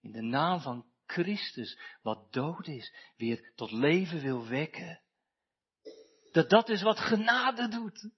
In 0.00 0.12
de 0.12 0.22
naam 0.22 0.60
van 0.60 0.86
Christus, 1.06 1.78
wat 2.02 2.32
dood 2.32 2.66
is, 2.66 2.94
weer 3.16 3.52
tot 3.54 3.70
leven 3.70 4.20
wil 4.20 4.46
wekken. 4.46 5.00
Dat 6.32 6.50
dat 6.50 6.68
is 6.68 6.82
wat 6.82 6.98
genade 6.98 7.68
doet. 7.68 8.10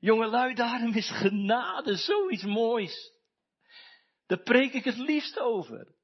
Jongelui, 0.00 0.54
daarom 0.54 0.94
is 0.94 1.10
genade 1.10 1.96
zoiets 1.96 2.44
moois. 2.44 3.12
Daar 4.26 4.42
preek 4.42 4.72
ik 4.72 4.84
het 4.84 4.96
liefst 4.96 5.38
over. 5.38 5.96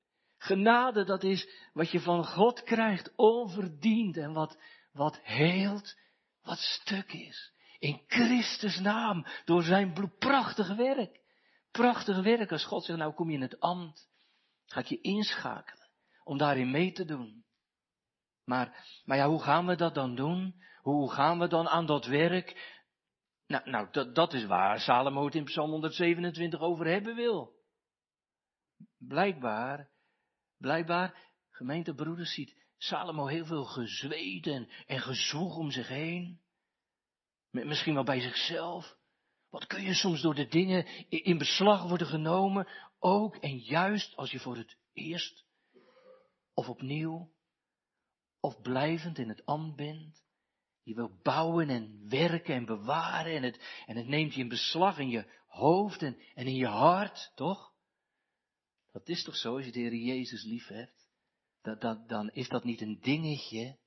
Genade, 0.45 1.05
dat 1.05 1.23
is 1.23 1.49
wat 1.73 1.91
je 1.91 2.01
van 2.01 2.25
God 2.25 2.63
krijgt, 2.63 3.13
onverdiend 3.17 4.17
en 4.17 4.33
wat, 4.33 4.59
wat 4.93 5.21
heelt, 5.23 5.97
wat 6.43 6.59
stuk 6.59 7.13
is. 7.13 7.53
In 7.79 8.03
Christus 8.07 8.79
naam, 8.79 9.27
door 9.45 9.63
zijn 9.63 9.93
bloedprachtige 9.93 10.75
werk. 10.75 11.21
Prachtig 11.71 12.23
werk 12.23 12.53
als 12.53 12.65
God 12.65 12.85
zegt, 12.85 12.99
nou 12.99 13.15
kom 13.15 13.29
je 13.29 13.37
in 13.37 13.43
het 13.43 13.61
ambt, 13.61 14.09
ga 14.67 14.81
ik 14.81 14.87
je 14.87 15.01
inschakelen 15.01 15.91
om 16.25 16.39
daarin 16.39 16.71
mee 16.71 16.93
te 16.93 17.05
doen. 17.05 17.45
Maar, 18.45 18.87
maar 19.05 19.17
ja, 19.17 19.29
hoe 19.29 19.43
gaan 19.43 19.67
we 19.67 19.77
dat 19.77 19.95
dan 19.95 20.15
doen? 20.15 20.55
Hoe 20.81 21.11
gaan 21.11 21.39
we 21.39 21.49
dan 21.49 21.69
aan 21.69 21.87
dat 21.87 22.07
werk? 22.07 22.81
Nou, 23.47 23.71
nou 23.71 23.89
dat, 23.91 24.15
dat 24.15 24.33
is 24.33 24.45
waar 24.45 24.81
Salomo 24.81 25.25
het 25.25 25.35
in 25.35 25.45
Psalm 25.45 25.71
127 25.71 26.61
over 26.61 26.87
hebben 26.87 27.15
wil. 27.15 27.53
Blijkbaar, 28.99 29.93
blijkbaar, 30.65 31.19
gemeentebroeders 31.51 32.35
ziet 32.35 32.57
Salomo 32.77 33.27
heel 33.27 33.45
veel 33.45 33.65
gezweet 33.65 34.47
en, 34.47 34.69
en 34.87 35.01
gezwoeg 35.01 35.57
om 35.57 35.71
zich 35.71 35.89
heen. 35.89 36.41
Misschien 37.51 37.95
wel 37.95 38.05
bij 38.05 38.21
zichzelf. 38.21 38.97
Wat 39.51 39.67
kun 39.67 39.83
je 39.83 39.95
soms 39.95 40.21
door 40.21 40.35
de 40.35 40.47
dingen 40.47 40.87
in 41.09 41.39
beslag 41.39 41.89
worden 41.89 42.07
genomen, 42.07 42.69
ook 42.99 43.37
en 43.37 43.59
juist 43.59 44.17
als 44.17 44.31
je 44.31 44.39
voor 44.39 44.57
het 44.57 44.77
eerst 44.93 45.45
of 46.55 46.69
opnieuw 46.69 47.33
of 48.41 48.61
blijvend 48.61 49.19
in 49.19 49.29
het 49.29 49.47
ambt 49.47 49.77
bent. 49.77 50.23
Je 50.83 50.95
wil 50.95 51.19
bouwen 51.23 51.69
en 51.69 52.09
werken 52.09 52.55
en 52.55 52.65
bewaren 52.65 53.37
en 53.37 53.43
het, 53.43 53.83
en 53.87 53.97
het 53.97 54.07
neemt 54.07 54.35
je 54.35 54.41
in 54.41 54.49
beslag 54.49 54.99
in 54.99 55.09
je 55.09 55.43
hoofd 55.47 56.03
en, 56.03 56.19
en 56.35 56.47
in 56.47 56.57
je 56.57 56.67
hart, 56.67 57.33
toch? 57.35 57.74
Dat 58.95 59.09
is 59.09 59.25
toch 59.25 59.37
zo 59.37 59.57
als 59.57 59.65
je 59.65 59.73
de 59.73 59.79
Heer 59.79 59.95
Jezus 59.95 60.45
lief 60.45 60.67
hebt? 60.67 61.09
Dan 62.07 62.31
is 62.31 62.49
dat 62.49 62.65
niet 62.65 62.81
een 62.81 63.01
dingetje, 63.01 63.79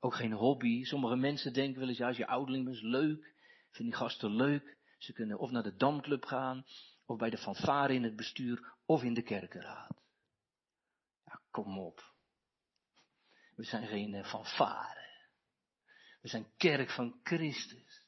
ook 0.00 0.14
geen 0.14 0.32
hobby. 0.32 0.84
Sommige 0.84 1.16
mensen 1.16 1.52
denken 1.52 1.80
wel 1.80 1.88
eens, 1.88 1.98
ja, 1.98 2.06
als 2.06 2.16
je 2.16 2.26
ouderling 2.26 2.64
bent, 2.64 2.76
is 2.76 2.82
leuk. 2.82 3.34
Vind 3.70 3.88
die 3.88 3.98
gasten 3.98 4.36
leuk. 4.36 4.78
Ze 4.98 5.12
kunnen 5.12 5.38
of 5.38 5.50
naar 5.50 5.62
de 5.62 5.76
Damclub 5.76 6.24
gaan, 6.24 6.64
of 7.06 7.18
bij 7.18 7.30
de 7.30 7.38
fanfare 7.38 7.94
in 7.94 8.02
het 8.02 8.16
bestuur, 8.16 8.72
of 8.86 9.02
in 9.02 9.14
de 9.14 9.22
kerkenraad. 9.22 10.02
Ja, 11.24 11.40
kom 11.50 11.78
op. 11.78 12.14
We 13.56 13.64
zijn 13.64 13.86
geen 13.86 14.14
uh, 14.14 14.24
fanfare. 14.24 15.26
We 16.20 16.28
zijn 16.28 16.46
kerk 16.56 16.90
van 16.90 17.20
Christus. 17.22 18.04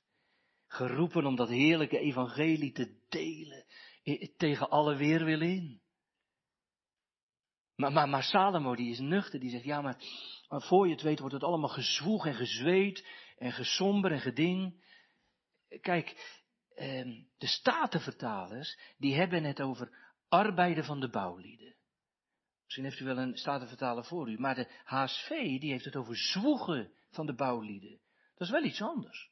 Geroepen 0.67 1.27
om 1.27 1.37
dat 1.37 1.49
heerlijke 1.49 1.99
evangelie 1.99 2.73
te 2.73 2.99
delen 3.09 3.65
tegen 4.37 4.71
alle 4.71 4.97
weerwil 4.97 5.41
in. 5.41 5.83
Maar, 7.77 8.09
maar, 8.09 8.23
Salomo 8.23 8.75
die 8.75 8.91
is 8.91 8.99
nuchter, 8.99 9.41
die 9.41 9.51
zegt, 9.51 9.65
ja 9.65 9.81
maar, 9.81 9.97
maar 10.49 10.63
voor 10.63 10.87
je 10.87 10.93
het 10.93 11.03
weet 11.03 11.19
wordt 11.19 11.35
het 11.35 11.45
allemaal 11.45 11.69
gezwoeg 11.69 12.27
en 12.27 12.35
gezweet 12.35 13.09
en 13.39 13.53
gesomber 13.53 14.13
en 14.13 14.21
geding. 14.21 14.83
Kijk, 15.81 16.17
Ehm, 16.75 17.23
de 17.39 17.47
statenvertalers, 17.47 18.79
die 18.99 19.15
hebben 19.15 19.45
het 19.45 19.61
over 19.61 19.91
arbeiden 20.29 20.85
van 20.85 21.01
de 21.01 21.09
bouwlieden. 21.09 21.75
Misschien 22.65 22.85
heeft 22.85 23.01
u 23.01 23.05
wel 23.05 23.19
een 23.19 23.37
statenvertaler 23.37 24.05
voor 24.05 24.31
u, 24.31 24.39
maar 24.39 24.55
de 24.55 24.71
HSV, 24.85 25.29
die 25.61 25.71
heeft 25.71 25.85
het 25.85 25.97
over 25.97 26.17
zwoegen 26.17 26.93
van 27.11 27.27
de 27.27 27.35
bouwlieden. 27.35 28.01
Dat 28.35 28.47
is 28.47 28.51
wel 28.51 28.65
iets 28.65 28.83
anders. 28.83 29.31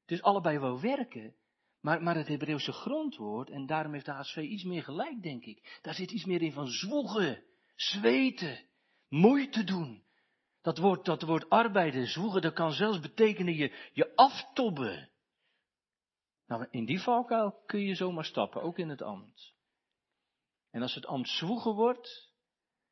Het 0.00 0.10
is 0.10 0.22
allebei 0.22 0.58
wel 0.58 0.80
werken, 0.80 1.34
maar, 1.80 2.02
maar 2.02 2.16
het 2.16 2.28
Hebreeuwse 2.28 2.72
grondwoord, 2.72 3.50
en 3.50 3.66
daarom 3.66 3.92
heeft 3.92 4.04
de 4.04 4.12
HSV 4.12 4.36
iets 4.36 4.64
meer 4.64 4.82
gelijk, 4.82 5.22
denk 5.22 5.44
ik. 5.44 5.78
Daar 5.82 5.94
zit 5.94 6.10
iets 6.10 6.24
meer 6.24 6.42
in 6.42 6.52
van 6.52 6.66
zwoegen, 6.66 7.44
zweten, 7.74 8.66
moeite 9.08 9.64
doen. 9.64 10.06
Dat 10.62 10.78
woord, 10.78 11.04
dat 11.04 11.22
woord 11.22 11.48
arbeiden, 11.50 12.06
zwoegen, 12.06 12.42
dat 12.42 12.52
kan 12.52 12.72
zelfs 12.72 13.00
betekenen 13.00 13.54
je, 13.54 13.90
je 13.92 14.16
aftobben. 14.16 15.10
Nou, 16.46 16.66
in 16.70 16.84
die 16.84 17.00
valkuil 17.00 17.62
kun 17.66 17.80
je 17.80 17.94
zomaar 17.94 18.24
stappen, 18.24 18.62
ook 18.62 18.78
in 18.78 18.88
het 18.88 19.02
ambt. 19.02 19.52
En 20.70 20.82
als 20.82 20.94
het 20.94 21.06
ambt 21.06 21.28
zwoegen 21.28 21.74
wordt, 21.74 22.32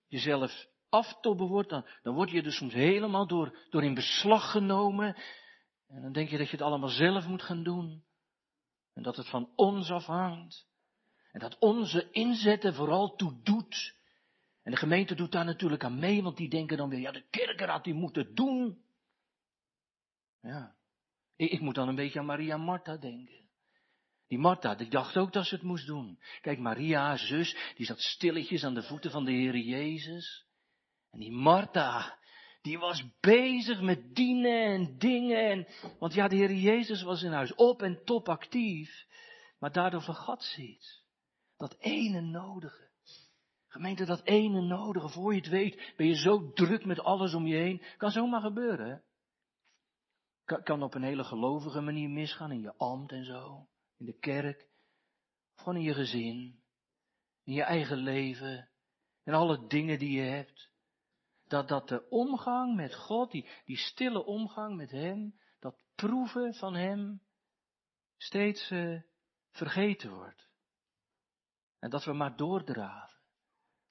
jezelf 0.07 0.67
aftobben 0.89 1.47
wordt, 1.47 1.69
dan, 1.69 1.87
dan 2.03 2.15
word 2.15 2.31
je 2.31 2.43
dus 2.43 2.57
soms 2.57 2.73
helemaal 2.73 3.27
door, 3.27 3.59
door 3.71 3.85
in 3.85 3.95
beslag 3.95 4.51
genomen. 4.51 5.17
En 5.87 6.03
dan 6.03 6.13
denk 6.13 6.29
je 6.29 6.39
dat 6.39 6.47
je 6.47 6.57
het 6.57 6.67
allemaal 6.67 6.89
zelf 6.89 7.27
moet 7.27 7.43
gaan 7.43 7.63
doen. 7.63 8.06
En 8.97 9.03
dat 9.03 9.17
het 9.17 9.29
van 9.29 9.53
ons 9.57 9.91
afhangt. 9.91 10.67
En 11.33 11.41
dat 11.41 11.59
onze 11.59 12.11
inzetten 12.11 12.75
vooral 12.75 13.17
toe 13.17 13.43
doet. 13.43 13.95
En 14.63 14.71
de 14.71 14.77
gemeente 14.77 15.15
doet 15.15 15.33
daar 15.33 15.45
natuurlijk 15.45 15.85
aan 15.85 15.99
mee, 15.99 16.23
want 16.23 16.37
die 16.37 16.49
denken 16.49 16.77
dan 16.77 16.89
weer, 16.89 17.01
ja, 17.01 17.13
de 17.13 17.27
kerkenraad 17.31 17.85
die 17.85 17.95
moet 17.95 18.17
het 18.17 18.37
doen. 18.37 18.79
Ja. 20.41 20.75
Ik, 21.37 21.51
ik 21.51 21.61
moet 21.61 21.75
dan 21.75 21.89
een 21.89 21.95
beetje 21.95 22.19
aan 22.19 22.27
Maria 22.27 22.57
Martha 22.57 22.97
denken. 22.97 23.49
Die 24.29 24.39
Martha, 24.39 24.75
die 24.75 24.89
dacht 24.89 25.17
ook 25.17 25.33
dat 25.33 25.47
ze 25.47 25.55
het 25.55 25.65
moest 25.65 25.87
doen. 25.87 26.19
Kijk, 26.41 26.59
Maria, 26.59 27.17
zus, 27.17 27.57
die 27.75 27.87
zat 27.87 28.01
stilletjes 28.01 28.65
aan 28.65 28.75
de 28.75 28.83
voeten 28.83 29.11
van 29.11 29.25
de 29.25 29.33
Heer 29.33 29.57
Jezus. 29.57 30.47
En 31.11 31.19
die 31.19 31.33
Martha, 31.33 32.19
die 32.67 32.79
was 32.79 33.05
bezig 33.21 33.81
met 33.81 34.15
dienen 34.15 34.65
en 34.65 34.99
dingen. 34.99 35.51
En, 35.51 35.67
want 35.99 36.15
ja, 36.15 36.29
de 36.29 36.37
Heer 36.37 36.53
Jezus 36.53 37.03
was 37.03 37.23
in 37.23 37.33
huis 37.33 37.55
op 37.55 37.83
en 37.83 38.05
top 38.05 38.29
actief. 38.29 39.07
Maar 39.59 39.73
daardoor 39.73 40.03
vergat 40.03 40.43
ze 40.43 40.63
iets. 40.63 41.05
Dat 41.57 41.77
ene 41.79 42.21
nodige. 42.21 42.91
Gemeente, 43.69 44.05
dat 44.05 44.23
ene 44.25 44.61
nodige. 44.61 45.09
Voor 45.09 45.35
je 45.35 45.41
het 45.41 45.49
weet, 45.49 45.93
ben 45.97 46.07
je 46.07 46.17
zo 46.17 46.53
druk 46.53 46.85
met 46.85 47.01
alles 47.01 47.35
om 47.35 47.47
je 47.47 47.57
heen. 47.57 47.83
Kan 47.97 48.11
zomaar 48.11 48.41
gebeuren. 48.41 49.03
Kan, 50.45 50.83
op 50.83 50.95
een 50.95 51.03
hele 51.03 51.25
gelovige 51.25 51.81
manier 51.81 52.11
misgaan 52.11 52.53
in 52.53 52.61
je 52.61 52.75
ambt 52.77 53.13
en 53.13 53.25
zo 53.25 53.69
in 53.97 54.07
de 54.07 54.19
kerk, 54.19 54.69
gewoon 55.55 55.77
in 55.77 55.83
je 55.83 55.95
gezin, 55.95 56.63
in 57.45 57.53
je 57.53 57.63
eigen 57.63 57.97
leven, 57.97 58.69
en 59.23 59.35
alle 59.35 59.67
dingen 59.67 59.99
die 59.99 60.11
je 60.11 60.23
hebt. 60.23 60.71
Dat, 61.49 61.69
dat 61.69 61.89
de 61.89 62.09
omgang 62.09 62.77
met 62.77 62.95
God, 62.95 63.31
die, 63.31 63.49
die 63.65 63.77
stille 63.77 64.25
omgang 64.25 64.77
met 64.77 64.91
Hem, 64.91 65.35
dat 65.61 65.85
proeven 65.95 66.55
van 66.55 66.75
Hem, 66.75 67.23
steeds 68.17 68.71
uh, 68.71 69.01
vergeten 69.51 70.15
wordt. 70.15 70.49
En 71.79 71.91
dat 71.91 72.05
we 72.05 72.13
maar 72.13 72.37
doordraven. 72.37 73.17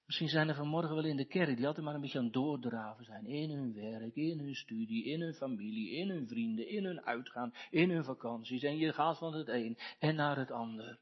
Misschien 0.05 0.29
zijn 0.29 0.49
er 0.49 0.55
vanmorgen 0.55 0.95
wel 0.95 1.05
in 1.05 1.17
de 1.17 1.25
kerk 1.25 1.57
die 1.57 1.67
altijd 1.67 1.85
maar 1.85 1.95
een 1.95 2.01
beetje 2.01 2.17
aan 2.17 2.23
het 2.23 2.33
doordraven 2.33 3.05
zijn. 3.05 3.25
In 3.25 3.49
hun 3.49 3.73
werk, 3.73 4.15
in 4.15 4.39
hun 4.39 4.55
studie, 4.55 5.05
in 5.05 5.21
hun 5.21 5.33
familie, 5.33 5.91
in 5.91 6.09
hun 6.09 6.27
vrienden, 6.27 6.67
in 6.67 6.85
hun 6.85 7.01
uitgaan, 7.01 7.53
in 7.69 7.89
hun 7.89 8.03
vakanties. 8.03 8.63
En 8.63 8.77
je 8.77 8.93
gaat 8.93 9.17
van 9.17 9.33
het 9.33 9.47
een 9.47 9.77
en 9.99 10.15
naar 10.15 10.37
het 10.37 10.51
ander. 10.51 10.99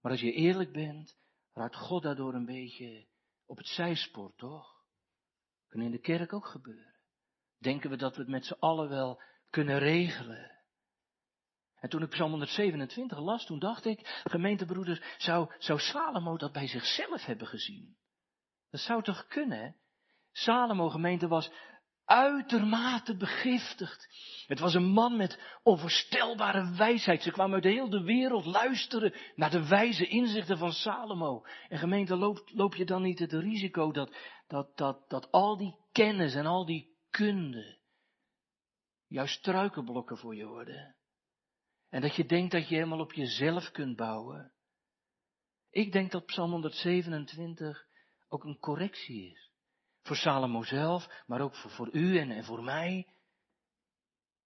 Maar 0.00 0.12
als 0.12 0.20
je 0.20 0.32
eerlijk 0.32 0.72
bent, 0.72 1.16
raakt 1.52 1.76
God 1.76 2.02
daardoor 2.02 2.34
een 2.34 2.46
beetje 2.46 3.06
op 3.46 3.56
het 3.56 3.66
zijspoor, 3.66 4.34
toch? 4.36 4.71
Kan 5.72 5.80
in 5.80 5.90
de 5.90 6.00
kerk 6.00 6.32
ook 6.32 6.46
gebeuren. 6.46 6.94
Denken 7.58 7.90
we 7.90 7.96
dat 7.96 8.14
we 8.14 8.20
het 8.20 8.30
met 8.30 8.44
z'n 8.44 8.56
allen 8.58 8.88
wel 8.88 9.22
kunnen 9.50 9.78
regelen? 9.78 10.50
En 11.74 11.88
toen 11.88 12.02
ik 12.02 12.08
Psalm 12.08 12.30
127 12.30 13.18
las, 13.18 13.46
toen 13.46 13.58
dacht 13.58 13.84
ik, 13.84 14.22
gemeentebroeders, 14.24 15.02
zou, 15.18 15.54
zou 15.58 15.78
Salomo 15.78 16.36
dat 16.36 16.52
bij 16.52 16.66
zichzelf 16.66 17.24
hebben 17.24 17.46
gezien? 17.46 17.96
Dat 18.70 18.80
zou 18.80 19.02
toch 19.02 19.26
kunnen? 19.26 19.76
Salomo, 20.32 20.88
gemeente, 20.88 21.28
was 21.28 21.50
uitermate 22.04 23.16
begiftigd. 23.16 24.08
Het 24.46 24.58
was 24.58 24.74
een 24.74 24.90
man 24.90 25.16
met 25.16 25.58
onvoorstelbare 25.62 26.74
wijsheid. 26.76 27.22
Ze 27.22 27.30
kwamen 27.30 27.54
uit 27.54 27.62
de 27.62 27.68
hele 27.68 28.02
wereld 28.02 28.44
luisteren 28.44 29.14
naar 29.34 29.50
de 29.50 29.68
wijze 29.68 30.06
inzichten 30.06 30.58
van 30.58 30.72
Salomo. 30.72 31.46
En 31.68 31.78
gemeente, 31.78 32.16
loop, 32.16 32.42
loop 32.52 32.74
je 32.74 32.84
dan 32.84 33.02
niet 33.02 33.18
het 33.18 33.32
risico 33.32 33.92
dat, 33.92 34.16
dat, 34.46 34.76
dat, 34.76 35.08
dat 35.08 35.30
al 35.30 35.56
die 35.56 35.76
kennis 35.92 36.34
en 36.34 36.46
al 36.46 36.66
die 36.66 36.96
kunde 37.10 37.80
juist 39.06 39.38
struikenblokken 39.38 40.18
voor 40.18 40.36
je 40.36 40.46
worden? 40.46 40.96
En 41.88 42.00
dat 42.00 42.16
je 42.16 42.26
denkt 42.26 42.52
dat 42.52 42.68
je 42.68 42.74
helemaal 42.74 43.00
op 43.00 43.12
jezelf 43.12 43.70
kunt 43.70 43.96
bouwen. 43.96 44.52
Ik 45.70 45.92
denk 45.92 46.10
dat 46.10 46.26
Psalm 46.26 46.50
127 46.50 47.86
ook 48.28 48.44
een 48.44 48.58
correctie 48.58 49.30
is. 49.30 49.51
Voor 50.02 50.16
Salomo 50.16 50.62
zelf, 50.62 51.22
maar 51.26 51.40
ook 51.40 51.54
voor, 51.54 51.88
u 51.92 52.18
en, 52.18 52.30
en 52.30 52.44
voor 52.44 52.62
mij. 52.62 53.06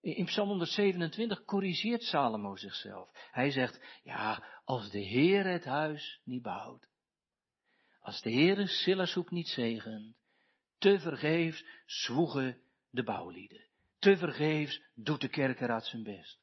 In 0.00 0.25
Psalm 0.25 0.48
127 0.48 1.44
corrigeert 1.44 2.02
Salomo 2.02 2.56
zichzelf. 2.56 3.10
Hij 3.30 3.50
zegt, 3.50 4.00
ja, 4.02 4.44
als 4.64 4.90
de 4.90 5.00
Heer 5.00 5.46
het 5.46 5.64
huis 5.64 6.20
niet 6.25 6.42
bouwt, 6.42 6.88
als 8.00 8.20
de 8.20 8.30
Heer 8.30 8.68
Silashoek 8.68 9.30
niet 9.30 9.48
zegent, 9.48 10.16
te 10.78 10.98
vergeefs 10.98 11.64
zwoegen 11.86 12.60
de 12.90 13.02
bouwlieden. 13.02 13.64
Te 13.98 14.16
vergeefs 14.16 14.82
doet 14.94 15.20
de 15.20 15.28
kerkeraad 15.28 15.86
zijn 15.86 16.02
best. 16.02 16.38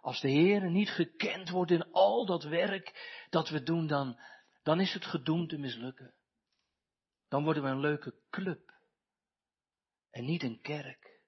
Als 0.00 0.20
de 0.20 0.30
Heer 0.30 0.70
niet 0.70 0.90
gekend 0.90 1.48
wordt 1.48 1.70
in 1.70 1.92
al 1.92 2.26
dat 2.26 2.44
werk 2.44 3.16
dat 3.30 3.48
we 3.48 3.62
doen, 3.62 3.86
dan, 3.86 4.20
dan 4.62 4.80
is 4.80 4.92
het 4.92 5.04
gedoemd 5.04 5.48
te 5.48 5.58
mislukken. 5.58 6.14
Dan 7.28 7.44
worden 7.44 7.62
we 7.62 7.68
een 7.68 7.80
leuke 7.80 8.14
club. 8.30 8.72
En 10.10 10.24
niet 10.24 10.42
een 10.42 10.60
kerk. 10.60 11.20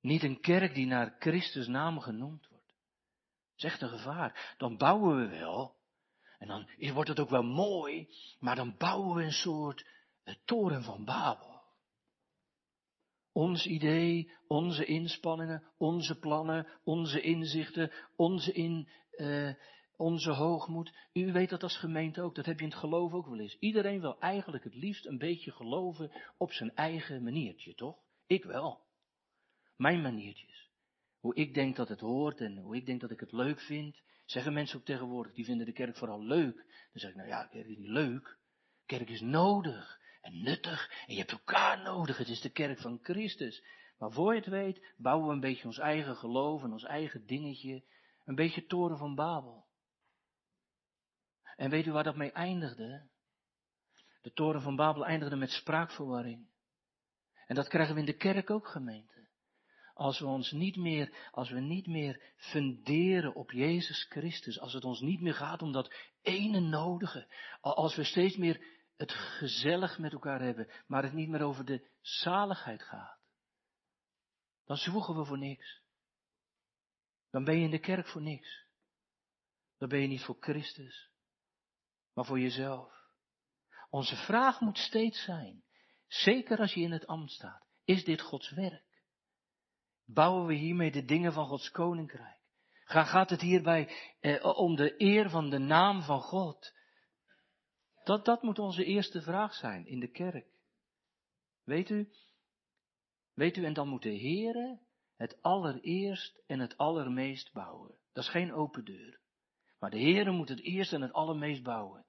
Niet 0.00 0.22
een 0.22 0.40
kerk 0.40 0.74
die 0.74 0.86
naar 0.86 1.16
Christus 1.18 1.66
naam 1.66 2.00
genoemd 2.00 2.46
wordt. 2.48 2.66
Dat 2.66 3.56
is 3.56 3.64
echt 3.64 3.82
een 3.82 3.98
gevaar. 3.98 4.54
Dan 4.58 4.76
bouwen 4.76 5.16
we 5.16 5.38
wel. 5.38 5.76
En 6.38 6.48
dan 6.48 6.68
wordt 6.92 7.08
het 7.08 7.20
ook 7.20 7.30
wel 7.30 7.42
mooi. 7.42 8.08
Maar 8.38 8.56
dan 8.56 8.76
bouwen 8.76 9.16
we 9.16 9.22
een 9.22 9.32
soort 9.32 9.86
toren 10.44 10.82
van 10.82 11.04
Babel. 11.04 11.62
Ons 13.32 13.66
idee, 13.66 14.32
onze 14.46 14.84
inspanningen, 14.84 15.62
onze 15.76 16.18
plannen, 16.18 16.66
onze 16.84 17.20
inzichten, 17.20 17.92
onze, 18.16 18.52
in, 18.52 18.88
uh, 19.16 19.54
onze 19.96 20.30
hoogmoed. 20.30 20.92
U 21.12 21.32
weet 21.32 21.50
dat 21.50 21.62
als 21.62 21.78
gemeente 21.78 22.22
ook, 22.22 22.34
dat 22.34 22.46
heb 22.46 22.58
je 22.58 22.64
in 22.64 22.70
het 22.70 22.78
geloof 22.78 23.12
ook 23.12 23.26
wel 23.26 23.38
eens. 23.38 23.58
Iedereen 23.58 24.00
wil 24.00 24.18
eigenlijk 24.18 24.64
het 24.64 24.74
liefst 24.74 25.06
een 25.06 25.18
beetje 25.18 25.52
geloven 25.52 26.12
op 26.36 26.52
zijn 26.52 26.74
eigen 26.74 27.22
maniertje, 27.22 27.74
toch? 27.74 27.98
Ik 28.26 28.44
wel. 28.44 28.84
Mijn 29.76 30.02
maniertjes. 30.02 30.70
Hoe 31.20 31.34
ik 31.34 31.54
denk 31.54 31.76
dat 31.76 31.88
het 31.88 32.00
hoort 32.00 32.40
en 32.40 32.58
hoe 32.58 32.76
ik 32.76 32.86
denk 32.86 33.00
dat 33.00 33.10
ik 33.10 33.20
het 33.20 33.32
leuk 33.32 33.60
vind. 33.60 34.00
Zeggen 34.24 34.52
mensen 34.52 34.78
ook 34.78 34.84
tegenwoordig, 34.84 35.32
die 35.32 35.44
vinden 35.44 35.66
de 35.66 35.72
kerk 35.72 35.96
vooral 35.96 36.22
leuk. 36.22 36.54
Dan 36.56 37.00
zeg 37.00 37.10
ik, 37.10 37.16
nou 37.16 37.28
ja, 37.28 37.44
kerk 37.44 37.66
is 37.66 37.76
niet 37.76 37.88
leuk. 37.88 38.38
Kerk 38.86 39.08
is 39.08 39.20
nodig 39.20 40.00
en 40.20 40.42
nuttig. 40.42 41.04
En 41.06 41.14
je 41.14 41.20
hebt 41.20 41.32
elkaar 41.32 41.82
nodig. 41.82 42.18
Het 42.18 42.28
is 42.28 42.40
de 42.40 42.50
kerk 42.50 42.78
van 42.78 42.98
Christus. 43.02 43.64
Maar 43.98 44.12
voor 44.12 44.34
je 44.34 44.40
het 44.40 44.48
weet, 44.48 44.94
bouwen 44.96 45.26
we 45.28 45.32
een 45.32 45.40
beetje 45.40 45.66
ons 45.66 45.78
eigen 45.78 46.16
geloof 46.16 46.62
en 46.62 46.72
ons 46.72 46.84
eigen 46.84 47.26
dingetje. 47.26 47.84
Een 48.24 48.34
beetje 48.34 48.66
toren 48.66 48.98
van 48.98 49.14
Babel. 49.14 49.65
En 51.56 51.70
weet 51.70 51.86
u 51.86 51.92
waar 51.92 52.04
dat 52.04 52.16
mee 52.16 52.32
eindigde? 52.32 53.08
De 54.22 54.32
toren 54.32 54.62
van 54.62 54.76
Babel 54.76 55.06
eindigde 55.06 55.36
met 55.36 55.50
spraakverwarring. 55.50 56.48
En 57.46 57.54
dat 57.54 57.68
krijgen 57.68 57.94
we 57.94 58.00
in 58.00 58.06
de 58.06 58.16
kerk 58.16 58.50
ook, 58.50 58.68
gemeente. 58.68 59.28
Als 59.94 60.18
we 60.18 60.26
ons 60.26 60.50
niet 60.50 60.76
meer, 60.76 61.28
als 61.30 61.50
we 61.50 61.60
niet 61.60 61.86
meer 61.86 62.22
funderen 62.36 63.34
op 63.34 63.50
Jezus 63.50 64.06
Christus, 64.08 64.60
als 64.60 64.72
het 64.72 64.84
ons 64.84 65.00
niet 65.00 65.20
meer 65.20 65.34
gaat 65.34 65.62
om 65.62 65.72
dat 65.72 65.94
ene 66.22 66.60
nodige, 66.60 67.32
als 67.60 67.96
we 67.96 68.04
steeds 68.04 68.36
meer 68.36 68.64
het 68.96 69.12
gezellig 69.12 69.98
met 69.98 70.12
elkaar 70.12 70.40
hebben, 70.40 70.70
maar 70.86 71.02
het 71.02 71.12
niet 71.12 71.28
meer 71.28 71.42
over 71.42 71.64
de 71.64 71.88
zaligheid 72.00 72.82
gaat, 72.82 73.18
dan 74.64 74.76
zwoegen 74.76 75.16
we 75.16 75.24
voor 75.24 75.38
niks. 75.38 75.80
Dan 77.30 77.44
ben 77.44 77.56
je 77.56 77.64
in 77.64 77.70
de 77.70 77.78
kerk 77.78 78.06
voor 78.06 78.22
niks. 78.22 78.64
Dan 79.78 79.88
ben 79.88 80.00
je 80.00 80.06
niet 80.06 80.22
voor 80.22 80.36
Christus, 80.40 81.10
maar 82.16 82.24
voor 82.24 82.40
jezelf. 82.40 82.92
Onze 83.90 84.16
vraag 84.16 84.60
moet 84.60 84.78
steeds 84.78 85.24
zijn, 85.24 85.64
zeker 86.06 86.58
als 86.58 86.74
je 86.74 86.80
in 86.80 86.92
het 86.92 87.06
ambt 87.06 87.30
staat, 87.30 87.66
is 87.84 88.04
dit 88.04 88.20
Gods 88.20 88.50
werk? 88.50 89.02
Bouwen 90.04 90.46
we 90.46 90.54
hiermee 90.54 90.90
de 90.90 91.04
dingen 91.04 91.32
van 91.32 91.46
Gods 91.46 91.70
koninkrijk? 91.70 92.40
Gaat 92.84 93.30
het 93.30 93.40
hierbij 93.40 93.90
eh, 94.20 94.58
om 94.58 94.76
de 94.76 94.94
eer 94.98 95.30
van 95.30 95.50
de 95.50 95.58
naam 95.58 96.02
van 96.02 96.20
God? 96.20 96.72
Dat, 98.04 98.24
dat 98.24 98.42
moet 98.42 98.58
onze 98.58 98.84
eerste 98.84 99.22
vraag 99.22 99.54
zijn 99.54 99.86
in 99.86 100.00
de 100.00 100.10
kerk. 100.10 100.46
Weet 101.64 101.90
u? 101.90 102.10
Weet 103.34 103.56
u, 103.56 103.64
en 103.64 103.72
dan 103.72 103.88
moet 103.88 104.02
de 104.02 104.18
Heere 104.18 104.80
het 105.16 105.42
allereerst 105.42 106.42
en 106.46 106.58
het 106.58 106.76
allermeest 106.76 107.52
bouwen. 107.52 107.98
Dat 108.12 108.24
is 108.24 108.30
geen 108.30 108.52
open 108.52 108.84
deur. 108.84 109.20
Maar 109.78 109.90
de 109.90 110.00
Heere 110.00 110.30
moet 110.30 110.48
het 110.48 110.60
eerst 110.60 110.92
en 110.92 111.02
het 111.02 111.12
allermeest 111.12 111.62
bouwen. 111.62 112.05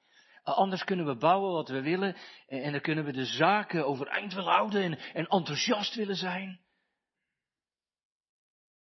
Anders 0.56 0.84
kunnen 0.84 1.06
we 1.06 1.16
bouwen 1.16 1.54
wat 1.54 1.70
we 1.70 1.82
willen 1.82 2.16
en, 2.48 2.72
dan 2.72 2.82
kunnen 2.82 3.06
we 3.06 3.12
de 3.12 3.26
zaken 3.26 3.86
overeind 3.86 4.34
willen 4.34 4.52
houden 4.52 4.84
en, 4.84 4.98
en 5.14 5.28
enthousiast 5.28 5.96
willen 5.96 6.16
zijn. 6.16 6.60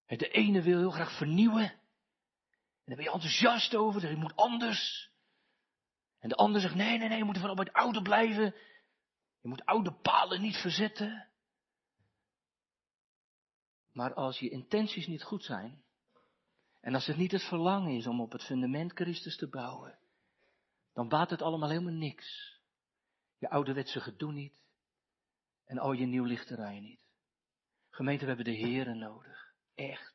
De 0.06 0.28
ene 0.28 0.62
wil 0.62 0.78
heel 0.78 0.90
graag 0.90 1.16
vernieuwen. 1.16 1.70
En 2.84 2.84
daar 2.84 2.96
ben 2.96 3.04
je 3.04 3.10
enthousiast 3.10 3.74
over, 3.74 4.00
dat 4.00 4.10
het 4.10 4.18
moet 4.18 4.36
anders. 4.36 5.10
En 6.18 6.28
de 6.28 6.34
ander 6.34 6.60
zegt, 6.60 6.74
nee, 6.74 6.98
nee, 6.98 7.08
nee, 7.08 7.18
je 7.18 7.24
moet 7.24 7.40
bij 7.40 7.50
het 7.54 7.72
oude 7.72 8.02
blijven. 8.02 8.54
Je 9.40 9.48
moet 9.48 9.64
oude 9.64 9.92
palen 9.92 10.40
niet 10.40 10.56
verzetten. 10.56 11.28
Maar 13.92 14.14
als 14.14 14.38
je 14.38 14.50
intenties 14.50 15.06
niet 15.06 15.22
goed 15.22 15.44
zijn, 15.44 15.82
en 16.80 16.94
als 16.94 17.06
het 17.06 17.16
niet 17.16 17.32
het 17.32 17.42
verlangen 17.42 17.96
is 17.96 18.06
om 18.06 18.20
op 18.20 18.32
het 18.32 18.44
fundament 18.44 18.92
Christus 18.92 19.36
te 19.36 19.48
bouwen, 19.48 19.98
dan 20.94 21.08
baat 21.08 21.30
het 21.30 21.42
allemaal 21.42 21.68
helemaal 21.68 21.92
niks. 21.92 22.58
Je 23.38 23.50
ouderwetse 23.50 24.00
gedoe 24.00 24.32
niet, 24.32 24.54
en 25.64 25.78
al 25.78 25.92
je 25.92 26.06
nieuwlichterij 26.06 26.80
niet. 26.80 27.08
Gemeente, 27.90 28.20
we 28.22 28.28
hebben 28.34 28.54
de 28.54 28.58
Here 28.58 28.94
nodig. 28.94 29.52
Echt. 29.74 30.14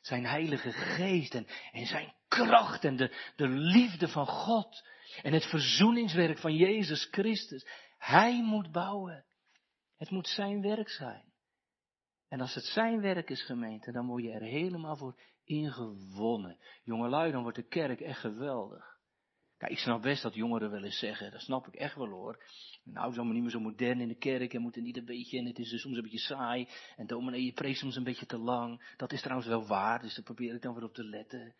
Zijn 0.00 0.26
heilige 0.26 0.72
geest 0.72 1.34
en, 1.34 1.46
en 1.72 1.86
zijn 1.86 2.14
kracht 2.28 2.84
en 2.84 2.96
de, 2.96 3.32
de 3.36 3.48
liefde 3.48 4.08
van 4.08 4.26
God 4.26 4.86
en 5.22 5.32
het 5.32 5.44
verzoeningswerk 5.44 6.38
van 6.38 6.54
Jezus 6.54 7.08
Christus. 7.10 7.66
Hij 7.98 8.42
moet 8.42 8.72
bouwen. 8.72 9.24
Het 9.96 10.10
moet 10.10 10.28
zijn 10.28 10.60
werk 10.60 10.88
zijn. 10.88 11.32
En 12.28 12.40
als 12.40 12.54
het 12.54 12.64
zijn 12.64 13.00
werk 13.00 13.30
is, 13.30 13.42
gemeente, 13.42 13.92
dan 13.92 14.06
word 14.06 14.22
je 14.22 14.32
er 14.32 14.42
helemaal 14.42 14.96
voor 14.96 15.20
ingewonnen. 15.44 16.58
Jongelui, 16.82 17.32
dan 17.32 17.42
wordt 17.42 17.56
de 17.56 17.68
kerk 17.68 18.00
echt 18.00 18.20
geweldig. 18.20 18.97
Ik 19.66 19.78
snap 19.78 20.02
best 20.02 20.22
dat 20.22 20.34
jongeren 20.34 20.70
wel 20.70 20.84
eens 20.84 20.98
zeggen, 20.98 21.30
dat 21.30 21.40
snap 21.40 21.66
ik 21.66 21.74
echt 21.74 21.94
wel 21.94 22.08
hoor. 22.08 22.44
Nou, 22.84 23.10
is 23.10 23.16
allemaal 23.16 23.34
niet 23.34 23.42
meer 23.42 23.50
zo 23.50 23.60
modern 23.60 24.00
in 24.00 24.08
de 24.08 24.18
kerk 24.18 24.54
en 24.54 24.60
moeten 24.60 24.82
niet 24.82 24.96
een 24.96 25.04
beetje, 25.04 25.38
en 25.38 25.46
het 25.46 25.58
is 25.58 25.70
dus 25.70 25.80
soms 25.80 25.96
een 25.96 26.02
beetje 26.02 26.18
saai. 26.18 26.68
En 26.96 27.06
dominee, 27.06 27.44
je 27.44 27.52
preekt 27.52 27.78
soms 27.78 27.96
een 27.96 28.04
beetje 28.04 28.26
te 28.26 28.38
lang. 28.38 28.94
Dat 28.96 29.12
is 29.12 29.20
trouwens 29.20 29.48
wel 29.48 29.66
waar, 29.66 30.00
dus 30.00 30.14
daar 30.14 30.24
probeer 30.24 30.54
ik 30.54 30.62
dan 30.62 30.74
weer 30.74 30.84
op 30.84 30.94
te 30.94 31.04
letten. 31.04 31.54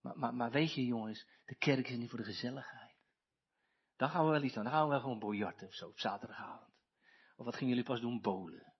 Maar, 0.00 0.18
maar, 0.18 0.34
maar 0.34 0.50
weet 0.50 0.74
je 0.74 0.84
jongens, 0.84 1.26
de 1.44 1.56
kerk 1.56 1.88
is 1.88 1.96
niet 1.96 2.08
voor 2.08 2.18
de 2.18 2.24
gezelligheid. 2.24 2.96
Dan 3.96 4.10
gaan 4.10 4.24
we 4.24 4.30
wel 4.30 4.42
iets 4.42 4.56
aan. 4.56 4.64
Dan 4.64 4.72
gaan 4.72 4.84
we 4.84 4.90
wel 4.90 5.00
gewoon 5.00 5.18
biljarten 5.18 5.66
of 5.66 5.74
zo 5.74 5.88
op 5.88 5.98
zaterdagavond. 5.98 6.74
Of 7.36 7.44
wat 7.44 7.54
gingen 7.54 7.68
jullie 7.68 7.88
pas 7.88 8.00
doen? 8.00 8.20
Bolen. 8.20 8.72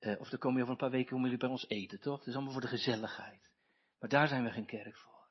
Uh, 0.00 0.20
of 0.20 0.28
dan 0.28 0.38
komen 0.38 0.56
je 0.56 0.62
over 0.62 0.74
een 0.74 0.80
paar 0.80 0.90
weken 0.90 1.08
komen 1.08 1.24
jullie 1.24 1.38
bij 1.38 1.48
ons 1.48 1.68
eten, 1.68 2.00
toch? 2.00 2.18
Het 2.18 2.26
is 2.26 2.34
allemaal 2.34 2.52
voor 2.52 2.60
de 2.60 2.68
gezelligheid. 2.68 3.50
Maar 3.98 4.08
daar 4.08 4.28
zijn 4.28 4.44
we 4.44 4.50
geen 4.50 4.66
kerk 4.66 4.96
voor. 4.96 5.28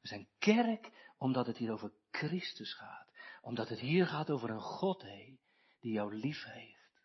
We 0.00 0.08
zijn 0.08 0.28
kerk 0.38 1.11
omdat 1.22 1.46
het 1.46 1.56
hier 1.56 1.72
over 1.72 1.92
Christus 2.10 2.74
gaat. 2.74 3.12
Omdat 3.40 3.68
het 3.68 3.78
hier 3.78 4.06
gaat 4.06 4.30
over 4.30 4.50
een 4.50 4.60
God 4.60 5.02
hé, 5.02 5.36
die 5.80 5.92
jou 5.92 6.16
lief 6.16 6.44
heeft. 6.44 7.02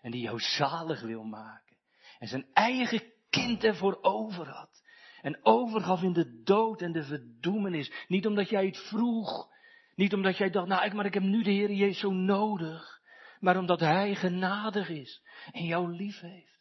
En 0.00 0.10
die 0.10 0.20
jou 0.20 0.40
zalig 0.40 1.00
wil 1.00 1.22
maken. 1.22 1.76
En 2.18 2.28
zijn 2.28 2.46
eigen 2.52 3.12
kind 3.30 3.64
ervoor 3.64 3.98
over 4.02 4.48
had. 4.48 4.82
En 5.20 5.38
overgaf 5.42 6.02
in 6.02 6.12
de 6.12 6.42
dood 6.42 6.82
en 6.82 6.92
de 6.92 7.04
verdoemenis. 7.04 7.92
Niet 8.08 8.26
omdat 8.26 8.48
jij 8.48 8.66
het 8.66 8.78
vroeg. 8.78 9.48
Niet 9.94 10.14
omdat 10.14 10.36
jij 10.36 10.50
dacht, 10.50 10.68
nou, 10.68 10.94
maar 10.94 11.06
ik 11.06 11.14
heb 11.14 11.22
nu 11.22 11.42
de 11.42 11.50
Heer 11.50 11.72
Jezus 11.72 12.00
zo 12.00 12.10
nodig. 12.10 13.00
Maar 13.40 13.56
omdat 13.56 13.80
Hij 13.80 14.14
genadig 14.14 14.88
is 14.88 15.22
en 15.52 15.64
jou 15.64 15.92
lief 15.92 16.20
heeft. 16.20 16.60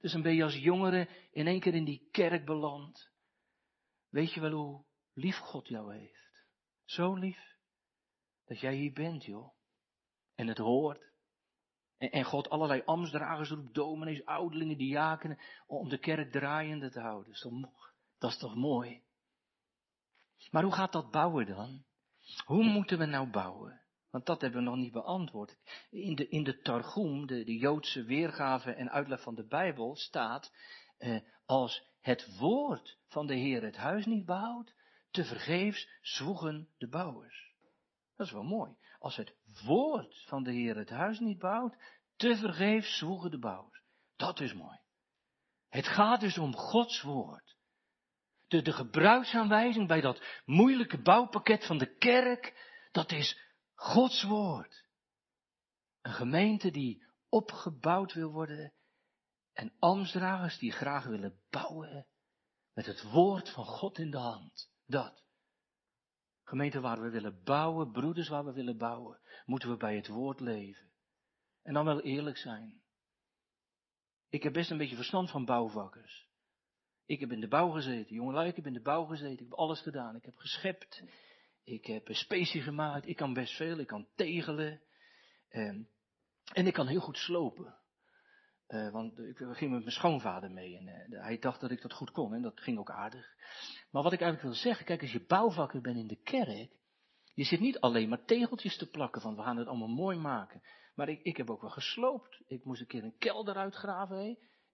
Dus 0.00 0.12
dan 0.12 0.22
ben 0.22 0.34
je 0.34 0.42
als 0.42 0.56
jongere 0.56 1.08
in 1.30 1.46
één 1.46 1.60
keer 1.60 1.74
in 1.74 1.84
die 1.84 2.08
kerk 2.10 2.44
beland. 2.44 3.10
Weet 4.10 4.32
je 4.32 4.40
wel 4.40 4.50
hoe 4.50 4.84
lief 5.14 5.38
God 5.38 5.68
jou 5.68 5.94
heeft? 5.94 6.44
Zo 6.84 7.14
lief. 7.14 7.56
Dat 8.44 8.60
jij 8.60 8.74
hier 8.74 8.92
bent, 8.92 9.24
joh. 9.24 9.54
En 10.34 10.46
het 10.46 10.58
hoort. 10.58 11.12
En, 11.96 12.10
en 12.10 12.24
God 12.24 12.50
allerlei 12.50 12.82
ambtsdragers 12.84 13.50
roept, 13.50 13.74
dominees, 13.74 14.24
ouderlingen, 14.24 14.78
diakenen, 14.78 15.38
om 15.66 15.88
de 15.88 15.98
kerk 15.98 16.32
draaiende 16.32 16.90
te 16.90 17.00
houden. 17.00 17.32
Dat 17.32 17.34
is, 17.34 17.40
toch, 17.40 17.94
dat 18.18 18.30
is 18.30 18.38
toch 18.38 18.54
mooi? 18.54 19.02
Maar 20.50 20.62
hoe 20.62 20.72
gaat 20.72 20.92
dat 20.92 21.10
bouwen 21.10 21.46
dan? 21.46 21.84
Hoe 22.44 22.64
moeten 22.64 22.98
we 22.98 23.04
nou 23.04 23.30
bouwen? 23.30 23.82
Want 24.10 24.26
dat 24.26 24.40
hebben 24.40 24.62
we 24.62 24.70
nog 24.70 24.76
niet 24.76 24.92
beantwoord. 24.92 25.56
In 25.90 26.14
de, 26.14 26.28
in 26.28 26.44
de 26.44 26.60
Targum, 26.60 27.26
de, 27.26 27.44
de 27.44 27.56
Joodse 27.56 28.04
weergave 28.04 28.72
en 28.72 28.90
uitleg 28.90 29.22
van 29.22 29.34
de 29.34 29.46
Bijbel, 29.46 29.96
staat, 29.96 30.52
eh, 30.98 31.20
als 31.46 31.82
het 32.00 32.36
woord 32.38 32.98
van 33.06 33.26
de 33.26 33.34
Heer 33.34 33.62
het 33.62 33.76
huis 33.76 34.06
niet 34.06 34.24
bouwt, 34.24 34.74
te 35.14 35.24
vergeefs 35.24 35.88
zwoegen 36.00 36.68
de 36.78 36.88
bouwers. 36.88 37.54
Dat 38.16 38.26
is 38.26 38.32
wel 38.32 38.42
mooi. 38.42 38.76
Als 38.98 39.16
het 39.16 39.34
woord 39.64 40.24
van 40.26 40.42
de 40.42 40.52
Heer 40.52 40.76
het 40.76 40.90
huis 40.90 41.18
niet 41.18 41.38
bouwt, 41.38 41.76
te 42.16 42.36
vergeefs 42.36 42.98
zwoegen 42.98 43.30
de 43.30 43.38
bouwers. 43.38 43.82
Dat 44.16 44.40
is 44.40 44.54
mooi. 44.54 44.78
Het 45.68 45.86
gaat 45.86 46.20
dus 46.20 46.38
om 46.38 46.56
Gods 46.56 47.02
woord. 47.02 47.56
De, 48.48 48.62
de 48.62 48.72
gebruiksaanwijzing 48.72 49.88
bij 49.88 50.00
dat 50.00 50.22
moeilijke 50.44 51.02
bouwpakket 51.02 51.66
van 51.66 51.78
de 51.78 51.96
kerk, 51.96 52.72
dat 52.92 53.12
is 53.12 53.38
Gods 53.74 54.22
woord. 54.22 54.86
Een 56.02 56.12
gemeente 56.12 56.70
die 56.70 57.06
opgebouwd 57.28 58.12
wil 58.12 58.30
worden 58.30 58.72
en 59.52 59.72
ambtsdragers 59.78 60.58
die 60.58 60.72
graag 60.72 61.04
willen 61.04 61.40
bouwen 61.50 62.06
met 62.72 62.86
het 62.86 63.02
woord 63.02 63.50
van 63.50 63.64
God 63.64 63.98
in 63.98 64.10
de 64.10 64.18
hand. 64.18 64.72
Dat. 64.86 65.22
Gemeente 66.44 66.80
waar 66.80 67.00
we 67.00 67.10
willen 67.10 67.42
bouwen, 67.44 67.92
broeders 67.92 68.28
waar 68.28 68.44
we 68.44 68.52
willen 68.52 68.78
bouwen, 68.78 69.20
moeten 69.44 69.70
we 69.70 69.76
bij 69.76 69.96
het 69.96 70.08
woord 70.08 70.40
leven. 70.40 70.90
En 71.62 71.74
dan 71.74 71.84
wel 71.84 72.00
eerlijk 72.00 72.36
zijn. 72.36 72.82
Ik 74.28 74.42
heb 74.42 74.52
best 74.52 74.70
een 74.70 74.78
beetje 74.78 74.96
verstand 74.96 75.30
van 75.30 75.44
bouwvakkers. 75.44 76.28
Ik 77.06 77.20
heb 77.20 77.32
in 77.32 77.40
de 77.40 77.48
bouw 77.48 77.70
gezeten, 77.70 78.14
jongelui, 78.14 78.48
ik 78.48 78.56
heb 78.56 78.66
in 78.66 78.72
de 78.72 78.80
bouw 78.80 79.04
gezeten, 79.04 79.32
ik 79.32 79.38
heb 79.38 79.52
alles 79.52 79.80
gedaan. 79.80 80.16
Ik 80.16 80.24
heb 80.24 80.36
geschept, 80.36 81.02
ik 81.64 81.86
heb 81.86 82.08
een 82.08 82.14
specie 82.14 82.62
gemaakt, 82.62 83.06
ik 83.06 83.16
kan 83.16 83.34
best 83.34 83.56
veel, 83.56 83.78
ik 83.78 83.86
kan 83.86 84.08
tegelen. 84.14 84.82
En, 85.48 85.88
en 86.52 86.66
ik 86.66 86.72
kan 86.72 86.86
heel 86.86 87.00
goed 87.00 87.16
slopen. 87.16 87.76
Uh, 88.68 88.90
want 88.90 89.18
ik 89.18 89.36
ging 89.36 89.70
met 89.70 89.80
mijn 89.80 89.90
schoonvader 89.90 90.50
mee 90.50 90.76
en 90.76 90.86
uh, 90.86 91.22
hij 91.22 91.38
dacht 91.38 91.60
dat 91.60 91.70
ik 91.70 91.82
dat 91.82 91.92
goed 91.92 92.10
kon 92.10 92.34
en 92.34 92.42
dat 92.42 92.60
ging 92.60 92.78
ook 92.78 92.90
aardig. 92.90 93.34
Maar 93.94 94.02
wat 94.02 94.12
ik 94.12 94.20
eigenlijk 94.20 94.52
wil 94.52 94.62
zeggen, 94.62 94.86
kijk, 94.86 95.00
als 95.00 95.12
je 95.12 95.24
bouwvakker 95.26 95.80
bent 95.80 95.96
in 95.96 96.06
de 96.06 96.22
kerk, 96.22 96.70
je 97.34 97.44
zit 97.44 97.60
niet 97.60 97.80
alleen 97.80 98.08
maar 98.08 98.24
tegeltjes 98.24 98.76
te 98.76 98.90
plakken 98.90 99.20
van 99.20 99.36
we 99.36 99.42
gaan 99.42 99.56
het 99.56 99.66
allemaal 99.66 99.88
mooi 99.88 100.18
maken. 100.18 100.62
Maar 100.94 101.08
ik, 101.08 101.22
ik 101.22 101.36
heb 101.36 101.50
ook 101.50 101.60
wel 101.60 101.70
gesloopt. 101.70 102.42
Ik 102.46 102.64
moest 102.64 102.80
een 102.80 102.86
keer 102.86 103.04
een 103.04 103.18
kelder 103.18 103.54
uitgraven, 103.54 104.16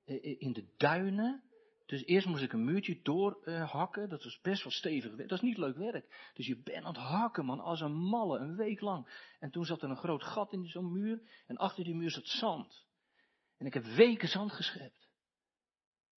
hé, 0.05 0.15
in 0.15 0.53
de 0.53 0.75
duinen. 0.77 1.43
Dus 1.87 2.05
eerst 2.05 2.27
moest 2.27 2.43
ik 2.43 2.53
een 2.53 2.65
muurtje 2.65 3.01
doorhakken. 3.03 4.09
Dat 4.09 4.25
was 4.25 4.41
best 4.41 4.63
wel 4.63 4.73
stevig 4.73 5.15
werk. 5.15 5.29
Dat 5.29 5.39
is 5.39 5.45
niet 5.45 5.59
leuk 5.59 5.77
werk. 5.77 6.31
Dus 6.35 6.47
je 6.47 6.63
bent 6.63 6.85
aan 6.85 6.95
het 6.95 7.03
hakken, 7.03 7.45
man, 7.45 7.61
als 7.61 7.81
een 7.81 7.97
malle, 7.97 8.39
een 8.39 8.57
week 8.57 8.81
lang. 8.81 9.29
En 9.39 9.51
toen 9.51 9.65
zat 9.65 9.83
er 9.83 9.91
een 9.91 9.97
groot 9.97 10.23
gat 10.23 10.53
in 10.53 10.67
zo'n 10.67 10.93
muur. 10.93 11.43
En 11.47 11.57
achter 11.57 11.85
die 11.85 11.95
muur 11.95 12.11
zat 12.11 12.27
zand. 12.27 12.87
En 13.57 13.67
ik 13.67 13.75
heb 13.75 13.85
weken 13.85 14.29
zand 14.29 14.53
geschept. 14.53 15.09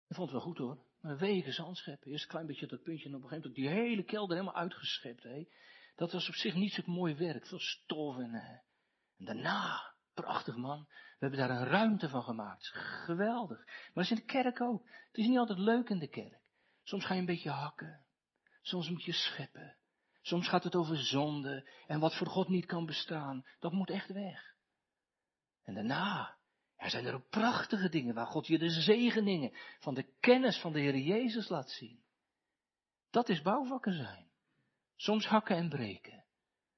Dat 0.08 0.18
vond 0.18 0.32
het 0.32 0.38
wel 0.38 0.48
goed 0.48 0.58
hoor. 0.58 0.92
Maar 1.04 1.18
weken 1.18 1.54
zand 1.54 1.78
scheppen. 1.78 2.12
Eerst 2.12 2.24
een 2.24 2.30
klein 2.30 2.46
beetje 2.46 2.68
dat 2.68 2.84
puntje 2.84 3.10
en 3.10 3.16
op 3.16 3.24
een 3.24 3.30
gegeven 3.30 3.52
moment 3.52 3.74
die 3.74 3.82
hele 3.82 4.04
kelder 4.04 4.38
helemaal 4.38 4.62
uitgeschept. 4.62 5.24
Hè. 5.24 5.48
Dat 5.96 6.12
was 6.12 6.28
op 6.28 6.36
zich 6.36 6.56
niet 6.56 6.74
zo 6.74 6.82
mooi 6.86 7.16
werk. 7.16 7.48
Veel 7.48 7.60
stof 7.60 8.18
en, 8.18 8.34
uh, 8.34 8.50
en 9.18 9.26
daarna, 9.26 9.94
prachtig 10.14 10.56
man. 10.56 10.86
We 10.90 11.18
hebben 11.20 11.40
daar 11.40 11.50
een 11.50 11.68
ruimte 11.68 12.10
van 12.10 12.24
gemaakt. 12.24 12.68
Geweldig. 13.06 13.66
Maar 13.66 13.92
dat 13.94 14.04
is 14.04 14.10
in 14.10 14.16
de 14.16 14.24
kerk 14.24 14.62
ook. 14.62 14.90
Het 14.90 15.18
is 15.18 15.28
niet 15.28 15.38
altijd 15.38 15.60
leuk 15.60 15.90
in 15.90 16.00
de 16.00 16.08
kerk. 16.08 16.42
Soms 16.84 17.06
ga 17.06 17.14
je 17.14 17.20
een 17.20 17.26
beetje 17.26 17.50
hakken. 17.50 18.06
Soms 18.62 18.90
moet 18.90 19.04
je 19.04 19.14
scheppen. 19.14 19.78
Soms 20.22 20.48
gaat 20.48 20.64
het 20.64 20.76
over 20.76 20.98
zonde. 20.98 21.70
En 21.88 22.00
wat 22.00 22.18
voor 22.18 22.28
God 22.28 22.48
niet 22.48 22.66
kan 22.66 22.86
bestaan. 22.86 23.46
Dat 23.60 23.72
moet 23.72 23.90
echt 23.90 24.12
weg. 24.12 24.56
En 25.64 25.74
daarna, 25.74 26.38
er 26.84 26.90
zijn 26.90 27.06
er 27.06 27.14
ook 27.14 27.30
prachtige 27.30 27.90
dingen 27.90 28.14
waar 28.14 28.26
God 28.26 28.48
je 28.48 28.58
de 28.58 28.70
zegeningen 28.70 29.52
van 29.80 29.94
de 29.94 30.04
kennis 30.20 30.60
van 30.60 30.74
de 30.74 30.80
Heer 30.80 30.98
Jezus 30.98 31.50
laat 31.50 31.70
zien. 31.70 32.04
Dat 33.10 33.30
is 33.30 33.42
bouwvakken 33.42 33.94
zijn. 33.94 34.32
Soms 34.96 35.26
hakken 35.26 35.56
en 35.56 35.70
breken. 35.70 36.26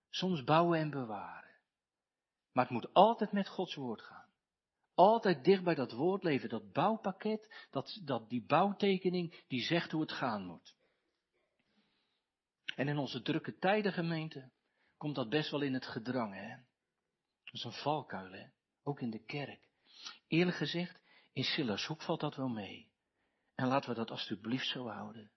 Soms 0.10 0.44
bouwen 0.44 0.80
en 0.80 0.90
bewaren. 0.90 1.60
Maar 2.52 2.64
het 2.64 2.74
moet 2.74 2.94
altijd 2.94 3.32
met 3.32 3.48
Gods 3.48 3.76
woord 3.76 4.02
gaan. 4.02 4.30
Altijd 4.94 5.44
dicht 5.44 5.64
bij 5.64 5.76
dat 5.76 5.92
woord 5.92 6.24
leven, 6.24 6.50
dat 6.50 6.72
bouwpakket, 6.72 7.68
dat, 7.72 8.02
dat, 8.04 8.30
die 8.30 8.46
bouwtekening 8.46 9.44
die 9.48 9.62
zegt 9.62 9.92
hoe 9.92 10.02
het 10.02 10.12
gaan 10.12 10.46
moet. 10.46 10.76
En 12.76 12.88
in 12.88 12.98
onze 12.98 13.22
drukke 13.22 13.58
tijden, 13.58 13.94
gemeente, 13.94 14.52
komt 14.98 15.16
dat 15.16 15.30
best 15.30 15.52
wel 15.52 15.62
in 15.62 15.74
het 15.74 15.86
gedrang, 15.86 16.34
hè. 16.34 16.50
Dat 17.44 17.54
is 17.54 17.64
een 17.64 17.72
valkuil, 17.72 18.32
hè. 18.32 18.46
Ook 18.84 19.02
in 19.02 19.10
de 19.10 19.24
kerk. 19.24 19.74
Eerlijk 20.28 20.58
gezegd, 20.58 21.00
in 21.34 21.44
Sillershoek 21.44 22.02
valt 22.02 22.20
dat 22.20 22.36
wel 22.36 22.50
mee. 22.50 22.92
En 23.56 23.68
laten 23.68 23.90
we 23.90 23.96
dat 23.96 24.12
alsjeblieft 24.12 24.68
zo 24.68 24.88
houden. 24.88 25.32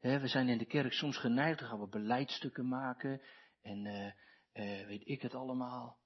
we 0.00 0.28
zijn 0.28 0.48
in 0.48 0.58
de 0.58 0.66
kerk 0.66 0.92
soms 0.92 1.16
geneigd, 1.16 1.58
dan 1.58 1.68
gaan 1.68 1.80
we 1.80 1.88
beleidstukken 1.88 2.68
maken 2.68 3.22
en 3.62 3.84
uh, 3.84 4.06
uh, 4.52 4.86
weet 4.86 5.08
ik 5.08 5.22
het 5.22 5.34
allemaal. 5.34 5.98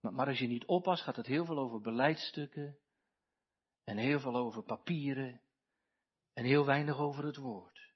Maar, 0.00 0.12
maar, 0.12 0.26
als 0.26 0.38
je 0.38 0.46
niet 0.46 0.66
oppast, 0.66 1.02
gaat 1.02 1.16
het 1.16 1.26
heel 1.26 1.44
veel 1.44 1.58
over 1.58 1.80
beleidstukken 1.80 2.78
en 3.84 3.96
heel 3.96 4.20
veel 4.20 4.36
over 4.36 4.62
papieren 4.62 5.40
en 6.32 6.44
heel 6.44 6.64
weinig 6.64 6.98
over 6.98 7.24
het 7.24 7.36
woord. 7.36 7.88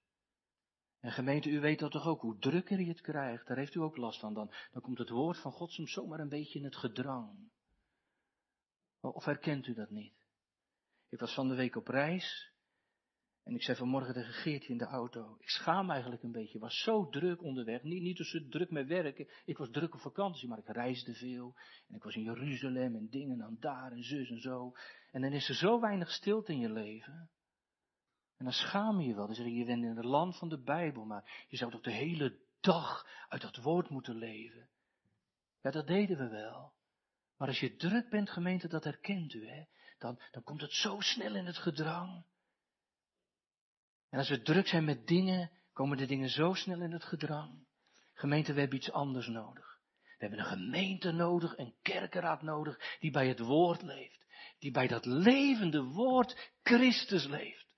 En 1.00 1.12
gemeente, 1.12 1.50
u 1.50 1.60
weet 1.60 1.78
dat 1.78 1.90
toch 1.90 2.06
ook, 2.06 2.20
hoe 2.20 2.38
drukker 2.38 2.80
je 2.80 2.88
het 2.88 3.00
krijgt, 3.00 3.46
daar 3.46 3.56
heeft 3.56 3.74
u 3.74 3.80
ook 3.80 3.96
last 3.96 4.20
van. 4.20 4.34
Dan, 4.34 4.52
dan 4.72 4.82
komt 4.82 4.98
het 4.98 5.08
woord 5.08 5.38
van 5.40 5.52
God 5.52 5.72
soms 5.72 5.92
zomaar 5.92 6.20
een 6.20 6.28
beetje 6.28 6.58
in 6.58 6.64
het 6.64 6.76
gedrang. 6.76 7.50
Of 9.10 9.24
herkent 9.24 9.66
u 9.66 9.74
dat 9.74 9.90
niet? 9.90 10.14
Ik 11.08 11.18
was 11.18 11.34
van 11.34 11.48
de 11.48 11.54
week 11.54 11.76
op 11.76 11.88
reis. 11.88 12.50
En 13.42 13.54
ik 13.54 13.62
zei 13.62 13.76
vanmorgen 13.76 14.14
tegen 14.14 14.32
Geertje 14.32 14.72
in 14.72 14.78
de 14.78 14.84
auto. 14.84 15.36
Ik 15.38 15.48
schaam 15.48 15.86
me 15.86 15.92
eigenlijk 15.92 16.22
een 16.22 16.32
beetje. 16.32 16.54
Ik 16.54 16.60
was 16.60 16.82
zo 16.82 17.08
druk 17.08 17.42
onderweg. 17.42 17.82
Niet, 17.82 18.02
niet 18.02 18.18
zo 18.18 18.48
druk 18.48 18.70
met 18.70 18.86
werken. 18.86 19.28
Ik 19.44 19.58
was 19.58 19.70
druk 19.70 19.94
op 19.94 20.00
vakantie, 20.00 20.48
maar 20.48 20.58
ik 20.58 20.68
reisde 20.68 21.14
veel. 21.14 21.54
En 21.88 21.94
ik 21.94 22.02
was 22.02 22.14
in 22.14 22.22
Jeruzalem 22.22 22.96
en 22.96 23.08
dingen 23.08 23.38
dan 23.38 23.56
daar 23.60 23.92
en 23.92 24.02
zus 24.02 24.30
en 24.30 24.40
zo. 24.40 24.72
En 25.10 25.20
dan 25.20 25.32
is 25.32 25.48
er 25.48 25.54
zo 25.54 25.80
weinig 25.80 26.10
stilte 26.10 26.52
in 26.52 26.58
je 26.58 26.70
leven. 26.70 27.30
En 28.36 28.44
dan 28.44 28.52
schaam 28.52 29.00
je 29.00 29.08
je 29.08 29.14
wel. 29.14 29.26
Dan 29.26 29.34
zeg 29.34 29.46
je, 29.46 29.54
je 29.54 29.64
bent 29.64 29.82
in 29.82 29.96
het 29.96 30.04
land 30.04 30.38
van 30.38 30.48
de 30.48 30.62
Bijbel. 30.62 31.04
Maar 31.04 31.46
je 31.48 31.56
zou 31.56 31.70
toch 31.70 31.80
de 31.80 31.92
hele 31.92 32.38
dag 32.60 33.06
uit 33.28 33.42
dat 33.42 33.56
woord 33.56 33.88
moeten 33.88 34.16
leven. 34.16 34.68
Ja, 35.60 35.70
dat 35.70 35.86
deden 35.86 36.16
we 36.16 36.28
wel. 36.28 36.72
Maar 37.42 37.50
als 37.50 37.60
je 37.60 37.76
druk 37.76 38.10
bent, 38.10 38.30
gemeente, 38.30 38.68
dat 38.68 38.84
herkent 38.84 39.34
u, 39.34 39.48
hè, 39.48 39.64
dan, 39.98 40.20
dan 40.30 40.42
komt 40.42 40.60
het 40.60 40.72
zo 40.72 41.00
snel 41.00 41.34
in 41.34 41.46
het 41.46 41.58
gedrang. 41.58 42.24
En 44.10 44.18
als 44.18 44.28
we 44.28 44.42
druk 44.42 44.66
zijn 44.66 44.84
met 44.84 45.06
dingen, 45.06 45.50
komen 45.72 45.96
de 45.96 46.06
dingen 46.06 46.28
zo 46.28 46.54
snel 46.54 46.80
in 46.80 46.92
het 46.92 47.04
gedrang. 47.04 47.66
Gemeente, 48.12 48.52
we 48.52 48.60
hebben 48.60 48.78
iets 48.78 48.92
anders 48.92 49.26
nodig. 49.26 49.80
We 50.02 50.26
hebben 50.26 50.38
een 50.38 50.58
gemeente 50.58 51.12
nodig, 51.12 51.58
een 51.58 51.74
kerkenraad 51.82 52.42
nodig, 52.42 52.96
die 53.00 53.10
bij 53.10 53.28
het 53.28 53.38
woord 53.38 53.82
leeft. 53.82 54.26
Die 54.58 54.70
bij 54.70 54.86
dat 54.86 55.04
levende 55.04 55.82
woord 55.82 56.52
Christus 56.62 57.26
leeft. 57.26 57.74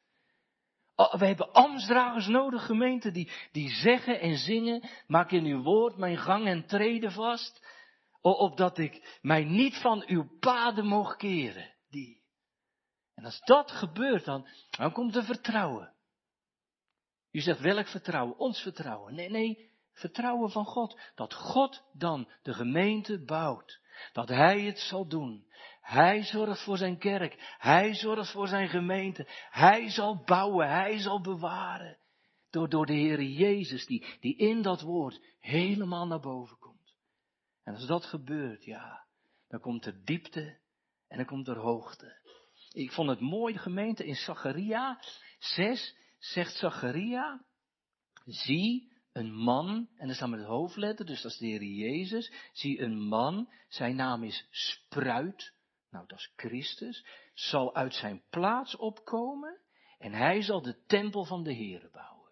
Oh, 0.94 1.14
we 1.14 1.26
hebben 1.26 1.52
ambtsdragers 1.52 2.26
nodig, 2.26 2.66
gemeente, 2.66 3.10
die, 3.10 3.30
die 3.52 3.70
zeggen 3.70 4.20
en 4.20 4.36
zingen, 4.36 4.88
maak 5.06 5.30
in 5.30 5.44
uw 5.44 5.62
woord 5.62 5.96
mijn 5.96 6.18
gang 6.18 6.46
en 6.46 6.66
treden 6.66 7.12
vast 7.12 7.72
opdat 8.32 8.78
ik 8.78 9.18
mij 9.22 9.44
niet 9.44 9.76
van 9.76 10.04
uw 10.06 10.28
paden 10.40 10.86
mocht 10.86 11.16
keren. 11.16 11.74
Die. 11.90 12.22
En 13.14 13.24
als 13.24 13.40
dat 13.40 13.70
gebeurt, 13.70 14.24
dan, 14.24 14.48
dan 14.70 14.92
komt 14.92 15.16
er 15.16 15.24
vertrouwen. 15.24 15.92
U 17.30 17.40
zegt 17.40 17.60
welk 17.60 17.86
vertrouwen? 17.86 18.38
Ons 18.38 18.60
vertrouwen. 18.60 19.14
Nee, 19.14 19.30
nee, 19.30 19.70
vertrouwen 19.92 20.50
van 20.50 20.64
God. 20.64 21.00
Dat 21.14 21.34
God 21.34 21.82
dan 21.92 22.28
de 22.42 22.54
gemeente 22.54 23.24
bouwt. 23.24 23.80
Dat 24.12 24.28
Hij 24.28 24.60
het 24.60 24.78
zal 24.78 25.08
doen. 25.08 25.46
Hij 25.80 26.22
zorgt 26.22 26.64
voor 26.64 26.76
zijn 26.76 26.98
kerk. 26.98 27.56
Hij 27.58 27.94
zorgt 27.94 28.30
voor 28.30 28.48
zijn 28.48 28.68
gemeente. 28.68 29.28
Hij 29.50 29.90
zal 29.90 30.22
bouwen. 30.24 30.68
Hij 30.68 30.98
zal 30.98 31.20
bewaren. 31.20 31.98
Door, 32.50 32.68
door 32.68 32.86
de 32.86 32.92
Heer 32.92 33.22
Jezus, 33.22 33.86
die, 33.86 34.06
die 34.20 34.36
in 34.36 34.62
dat 34.62 34.80
woord 34.80 35.20
helemaal 35.40 36.06
naar 36.06 36.20
boven 36.20 36.58
komt. 36.58 36.63
En 37.64 37.74
als 37.74 37.86
dat 37.86 38.04
gebeurt, 38.04 38.64
ja, 38.64 39.04
dan 39.48 39.60
komt 39.60 39.86
er 39.86 40.04
diepte 40.04 40.58
en 41.08 41.16
dan 41.16 41.26
komt 41.26 41.48
er 41.48 41.58
hoogte. 41.58 42.16
Ik 42.72 42.92
vond 42.92 43.08
het 43.08 43.20
mooi, 43.20 43.52
de 43.52 43.58
gemeente 43.58 44.04
in 44.04 44.16
Zacharia 44.16 45.00
6 45.38 45.96
zegt 46.18 46.56
Zacharia, 46.56 47.44
zie 48.24 48.92
een 49.12 49.34
man, 49.34 49.88
en 49.96 50.08
er 50.08 50.14
staat 50.14 50.28
met 50.28 50.44
hoofdletter, 50.44 51.06
dus 51.06 51.22
dat 51.22 51.32
is 51.32 51.38
de 51.38 51.46
Heer 51.46 51.62
Jezus, 51.62 52.32
zie 52.52 52.80
een 52.80 52.98
man, 52.98 53.52
zijn 53.68 53.96
naam 53.96 54.22
is 54.22 54.46
Spruit, 54.50 55.52
nou 55.90 56.06
dat 56.06 56.18
is 56.18 56.32
Christus, 56.36 57.06
zal 57.34 57.74
uit 57.74 57.94
zijn 57.94 58.22
plaats 58.30 58.76
opkomen 58.76 59.60
en 59.98 60.12
hij 60.12 60.42
zal 60.42 60.62
de 60.62 60.84
tempel 60.86 61.24
van 61.24 61.42
de 61.42 61.54
Heere 61.54 61.90
bouwen. 61.92 62.30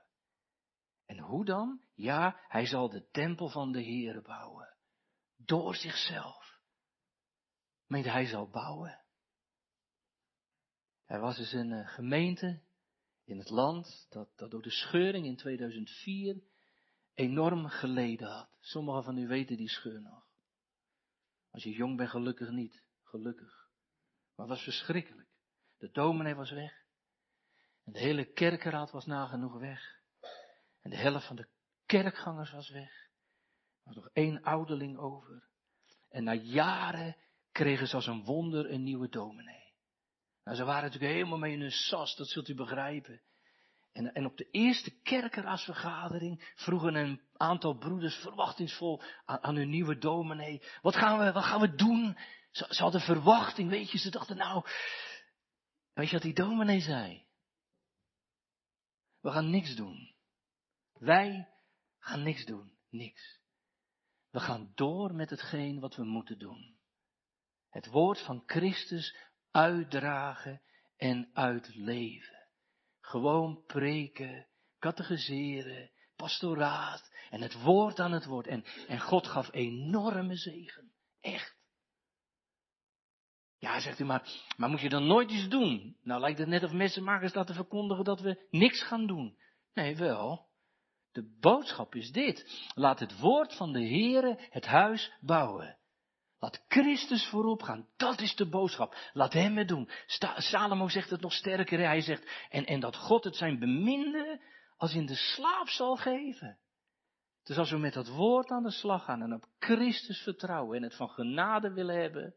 En 1.07 1.19
hoe 1.19 1.45
dan? 1.45 1.81
Ja, 1.95 2.41
hij 2.49 2.67
zal 2.67 2.89
de 2.89 3.09
tempel 3.11 3.49
van 3.49 3.73
de 3.73 3.83
Heere 3.83 4.23
bouwen. 4.23 4.62
Door 5.45 5.75
zichzelf. 5.75 6.61
Meent 7.87 8.07
hij 8.07 8.27
zal 8.27 8.49
bouwen. 8.49 9.01
Er 11.05 11.21
was 11.21 11.37
dus 11.37 11.53
een 11.53 11.73
eh, 11.73 11.89
gemeente 11.89 12.63
in 13.25 13.39
het 13.39 13.51
land 13.51 14.07
dat, 14.11 14.29
dat 14.37 14.51
door 14.51 14.63
de 14.63 14.71
scheuring 14.71 15.27
in 15.27 15.37
2004 15.37 16.43
enorm 17.15 17.69
geleden 17.69 18.29
had. 18.29 18.57
Sommigen 18.61 19.05
van 19.05 19.19
u 19.19 19.27
weten 19.27 19.57
die 19.57 19.69
scheur 19.69 20.01
nog. 20.01 20.27
Als 21.51 21.63
je 21.63 21.71
jong 21.71 21.97
bent, 21.97 22.11
gelukkig 22.11 22.51
niet. 22.51 22.83
Gelukkig. 23.03 23.71
Maar 24.35 24.47
het 24.47 24.57
was 24.57 24.63
verschrikkelijk. 24.63 25.29
De 25.79 25.91
dominee 25.91 26.35
was 26.35 26.51
weg. 26.51 26.85
En 27.85 27.93
de 27.93 27.99
hele 27.99 28.33
kerkenraad 28.33 28.91
was 28.91 29.07
nagenoeg 29.07 29.59
weg. 29.59 30.01
En 30.81 30.91
de 30.91 30.97
helft 30.97 31.27
van 31.27 31.37
de 31.37 31.49
kerkgangers 31.87 32.51
was 32.51 32.71
weg. 32.71 33.11
Was 33.85 33.95
nog 33.95 34.09
één 34.13 34.43
ouderling 34.43 34.99
over. 34.99 35.49
En 36.09 36.25
na 36.25 36.33
jaren 36.33 37.17
kregen 37.53 37.87
ze 37.87 37.95
als 37.95 38.07
een 38.07 38.25
wonder 38.25 38.71
een 38.71 38.83
nieuwe 38.83 39.09
dominee. 39.09 39.75
Nou, 40.45 40.57
ze 40.57 40.65
waren 40.65 40.83
natuurlijk 40.83 41.13
helemaal 41.13 41.39
mee 41.39 41.53
in 41.53 41.61
hun 41.61 41.71
sas, 41.71 42.17
dat 42.17 42.29
zult 42.29 42.49
u 42.49 42.55
begrijpen. 42.55 43.23
En, 43.93 44.13
en 44.13 44.27
op 44.27 44.37
de 44.37 44.49
eerste 44.51 45.01
kerkerasvergadering 45.03 46.53
vroegen 46.55 46.95
een 46.95 47.23
aantal 47.37 47.75
broeders 47.75 48.15
verwachtingsvol 48.15 49.03
aan, 49.25 49.43
aan 49.43 49.57
hun 49.57 49.71
nieuwe 49.71 49.99
dominee. 49.99 50.63
Wat 50.83 50.97
gaan 50.97 51.19
we, 51.19 51.33
wat 51.33 51.45
gaan 51.45 51.61
we 51.61 51.75
doen? 51.75 52.19
Ze, 52.51 52.67
ze 52.69 52.83
hadden 52.83 53.01
verwachting, 53.01 53.71
weet 53.71 53.91
je. 53.91 53.99
Ze 53.99 54.11
dachten 54.11 54.37
nou, 54.37 54.65
weet 55.93 56.07
je 56.07 56.13
wat 56.13 56.23
die 56.23 56.35
dominee 56.35 56.81
zei? 56.81 57.27
We 59.21 59.31
gaan 59.31 59.51
niks 59.51 59.77
doen. 59.77 60.15
Wij 60.93 61.49
gaan 61.99 62.23
niks 62.23 62.45
doen. 62.45 62.73
Niks. 62.91 63.42
We 64.33 64.41
gaan 64.41 64.73
door 64.75 65.15
met 65.15 65.31
hetgeen 65.31 65.81
wat 65.81 65.97
we 65.97 66.05
moeten 66.05 66.39
doen. 66.39 66.77
Het 67.71 67.87
woord 67.87 68.21
van 68.25 68.43
Christus 68.47 69.17
uitdragen 69.51 70.63
en 70.97 71.31
uitleven. 71.33 72.49
Gewoon 73.01 73.65
preken, 73.67 74.47
catechiseren, 74.79 75.91
pastoraat 76.17 77.13
en 77.31 77.41
het 77.41 77.63
woord 77.63 78.01
aan 78.01 78.13
het 78.13 78.25
woord. 78.25 78.47
En, 78.47 78.65
en 78.89 79.01
God 79.01 79.27
gaf 79.27 79.53
enorme 79.53 80.37
zegen. 80.37 80.93
Echt. 81.21 81.57
Ja, 83.59 83.81
zegt 83.81 83.99
u 83.99 84.05
maar, 84.05 84.29
maar 84.57 84.69
moet 84.69 84.81
je 84.81 84.89
dan 84.89 85.07
nooit 85.07 85.31
iets 85.31 85.49
doen? 85.49 85.97
Nou 86.03 86.21
lijkt 86.21 86.39
het 86.39 86.49
net 86.49 86.63
of 86.63 86.73
messenmakers 86.73 87.33
te 87.33 87.55
verkondigen 87.55 88.05
dat 88.05 88.21
we 88.21 88.47
niks 88.51 88.83
gaan 88.83 89.07
doen. 89.07 89.39
Nee, 89.75 89.97
wel. 89.97 90.51
De 91.13 91.37
boodschap 91.41 91.95
is 91.95 92.13
dit. 92.13 92.69
Laat 92.75 92.99
het 92.99 93.19
woord 93.19 93.57
van 93.57 93.73
de 93.73 93.87
Heere 93.89 94.39
het 94.51 94.67
huis 94.67 95.13
bouwen. 95.21 95.77
Laat 96.39 96.65
Christus 96.69 97.27
voorop 97.27 97.63
gaan. 97.63 97.89
Dat 97.97 98.21
is 98.21 98.35
de 98.35 98.49
boodschap. 98.49 98.97
Laat 99.13 99.33
hem 99.33 99.57
het 99.57 99.69
doen. 99.69 99.91
Salomo 100.37 100.89
zegt 100.89 101.11
het 101.11 101.21
nog 101.21 101.33
sterker. 101.33 101.79
Hij 101.79 102.01
zegt, 102.01 102.47
en, 102.51 102.67
en 102.67 102.81
dat 102.81 102.97
God 102.97 103.25
het 103.25 103.37
zijn 103.37 103.59
beminde 103.59 104.41
als 104.77 104.95
in 104.95 105.07
de 105.07 105.15
slaap 105.15 105.69
zal 105.69 105.97
geven. 105.97 106.59
Dus 107.43 107.59
als 107.59 107.71
we 107.71 107.79
met 107.79 107.93
dat 107.93 108.09
woord 108.09 108.51
aan 108.51 108.63
de 108.63 108.71
slag 108.71 109.05
gaan 109.05 109.23
en 109.23 109.33
op 109.33 109.47
Christus 109.59 110.23
vertrouwen 110.23 110.77
en 110.77 110.83
het 110.83 110.97
van 110.97 111.09
genade 111.09 111.73
willen 111.73 112.01
hebben, 112.01 112.35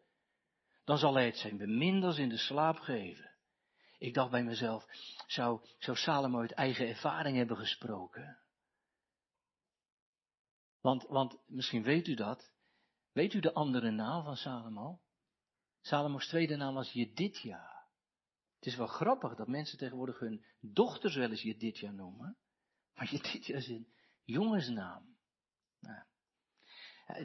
dan 0.83 0.97
zal 0.97 1.13
hij 1.13 1.25
het 1.25 1.37
zijn 1.37 1.57
beminde 1.57 2.05
als 2.05 2.17
in 2.17 2.29
de 2.29 2.37
slaap 2.37 2.79
geven. 2.79 3.33
Ik 3.97 4.13
dacht 4.13 4.31
bij 4.31 4.43
mezelf, 4.43 4.85
zou, 5.27 5.61
zou 5.79 5.97
Salomo 5.97 6.39
uit 6.39 6.51
eigen 6.51 6.87
ervaring 6.87 7.37
hebben 7.37 7.57
gesproken? 7.57 8.44
Want, 10.85 11.03
want 11.03 11.37
misschien 11.47 11.83
weet 11.83 12.07
u 12.07 12.13
dat. 12.13 12.51
Weet 13.11 13.33
u 13.33 13.39
de 13.39 13.53
andere 13.53 13.91
naam 13.91 14.23
van 14.23 14.37
Salomo? 14.37 15.01
Salomo's 15.81 16.27
tweede 16.27 16.55
naam 16.55 16.73
was 16.73 16.91
Jedidja. 16.91 17.87
Het 18.55 18.65
is 18.65 18.75
wel 18.75 18.87
grappig 18.87 19.35
dat 19.35 19.47
mensen 19.47 19.77
tegenwoordig 19.77 20.19
hun 20.19 20.45
dochters 20.59 21.15
wel 21.15 21.29
eens 21.29 21.41
Jedidja 21.41 21.91
noemen. 21.91 22.37
Maar 22.93 23.11
Jedidja 23.13 23.55
is 23.55 23.67
een 23.67 23.93
jongensnaam. 24.23 25.17
Nou. 25.79 26.03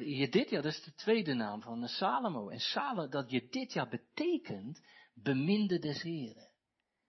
Jedidja, 0.05 0.61
dat 0.61 0.73
is 0.73 0.83
de 0.83 0.95
tweede 0.95 1.35
naam 1.35 1.63
van 1.63 1.89
Salomo. 1.89 2.49
En 2.49 2.61
Salomo, 2.61 3.09
dat 3.09 3.31
Jedidja 3.31 3.89
betekent 3.89 4.87
beminde 5.15 5.79
des 5.79 6.03
Heren. 6.03 6.51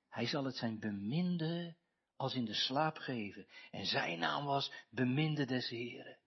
Hij 0.07 0.25
zal 0.25 0.43
het 0.43 0.55
zijn 0.55 0.79
beminde 0.79 1.77
als 2.15 2.33
in 2.33 2.45
de 2.45 2.53
slaap 2.53 2.97
geven. 2.97 3.47
En 3.69 3.85
zijn 3.85 4.19
naam 4.19 4.45
was 4.45 4.71
beminde 4.89 5.45
des 5.45 5.69
Heren. 5.69 6.20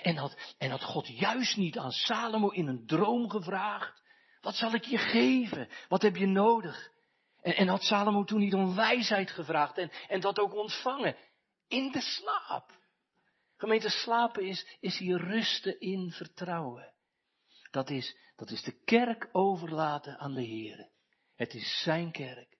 En, 0.00 0.16
had, 0.16 0.54
en 0.58 0.70
had 0.70 0.82
God 0.82 1.18
juist 1.18 1.56
niet 1.56 1.78
aan 1.78 1.90
Salomo 1.90 2.48
in 2.48 2.66
een 2.66 2.86
droom 2.86 3.30
gevraagd, 3.30 4.02
wat 4.40 4.54
zal 4.54 4.72
ik 4.72 4.84
je 4.84 4.98
geven? 4.98 5.68
Wat 5.88 6.02
heb 6.02 6.16
je 6.16 6.26
nodig? 6.26 6.90
En, 7.40 7.56
en 7.56 7.68
had 7.68 7.82
Salomo 7.82 8.24
toen 8.24 8.38
niet 8.38 8.54
om 8.54 8.74
wijsheid 8.74 9.30
gevraagd 9.30 9.78
en, 9.78 9.90
en 10.08 10.20
dat 10.20 10.38
ook 10.38 10.54
ontvangen? 10.54 11.16
In 11.68 11.90
de 11.90 12.00
slaap. 12.00 12.80
Gemeente 13.56 13.88
slapen 13.88 14.46
is, 14.46 14.76
is 14.80 14.98
hier 14.98 15.20
rusten 15.20 15.80
in 15.80 16.10
vertrouwen. 16.10 16.94
Dat 17.70 17.90
is, 17.90 18.16
dat 18.36 18.50
is 18.50 18.62
de 18.62 18.82
kerk 18.84 19.28
overlaten 19.32 20.18
aan 20.18 20.34
de 20.34 20.42
Heer. 20.42 20.88
Het 21.34 21.54
is 21.54 21.82
zijn 21.82 22.12
kerk. 22.12 22.58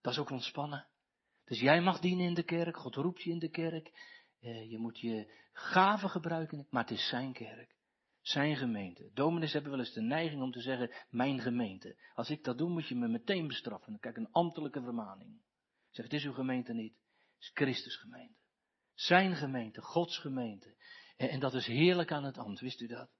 Dat 0.00 0.12
is 0.12 0.18
ook 0.18 0.30
ontspannen. 0.30 0.86
Dus 1.44 1.60
jij 1.60 1.80
mag 1.80 2.00
dienen 2.00 2.26
in 2.26 2.34
de 2.34 2.42
kerk, 2.42 2.76
God 2.76 2.94
roept 2.94 3.22
je 3.22 3.30
in 3.30 3.38
de 3.38 3.50
kerk. 3.50 3.90
Eh, 4.40 4.70
je 4.70 4.78
moet 4.78 5.00
je 5.00 5.32
gaven 5.52 6.10
gebruiken, 6.10 6.66
maar 6.70 6.82
het 6.82 6.92
is 6.92 7.08
zijn 7.08 7.32
kerk. 7.32 7.78
Zijn 8.20 8.56
gemeente. 8.56 9.10
Dominees 9.14 9.52
hebben 9.52 9.70
wel 9.70 9.80
eens 9.80 9.92
de 9.92 10.02
neiging 10.02 10.42
om 10.42 10.50
te 10.50 10.60
zeggen, 10.60 10.90
mijn 11.10 11.40
gemeente. 11.40 11.96
Als 12.14 12.30
ik 12.30 12.44
dat 12.44 12.58
doe, 12.58 12.70
moet 12.70 12.88
je 12.88 12.94
me 12.94 13.08
meteen 13.08 13.46
bestraffen. 13.46 13.94
Ik 14.00 14.16
een 14.16 14.32
ambtelijke 14.32 14.82
vermaning. 14.82 15.40
Zeg, 15.90 16.04
het 16.04 16.14
is 16.14 16.24
uw 16.24 16.32
gemeente 16.32 16.72
niet. 16.72 16.92
Het 16.92 17.42
is 17.42 17.50
Christus 17.54 17.96
gemeente. 17.96 18.38
Zijn 18.94 19.36
gemeente, 19.36 19.80
Gods 19.80 20.18
gemeente. 20.18 20.76
En, 21.16 21.28
en 21.28 21.40
dat 21.40 21.54
is 21.54 21.66
heerlijk 21.66 22.12
aan 22.12 22.24
het 22.24 22.38
ambt, 22.38 22.60
wist 22.60 22.80
u 22.80 22.86
dat? 22.86 23.10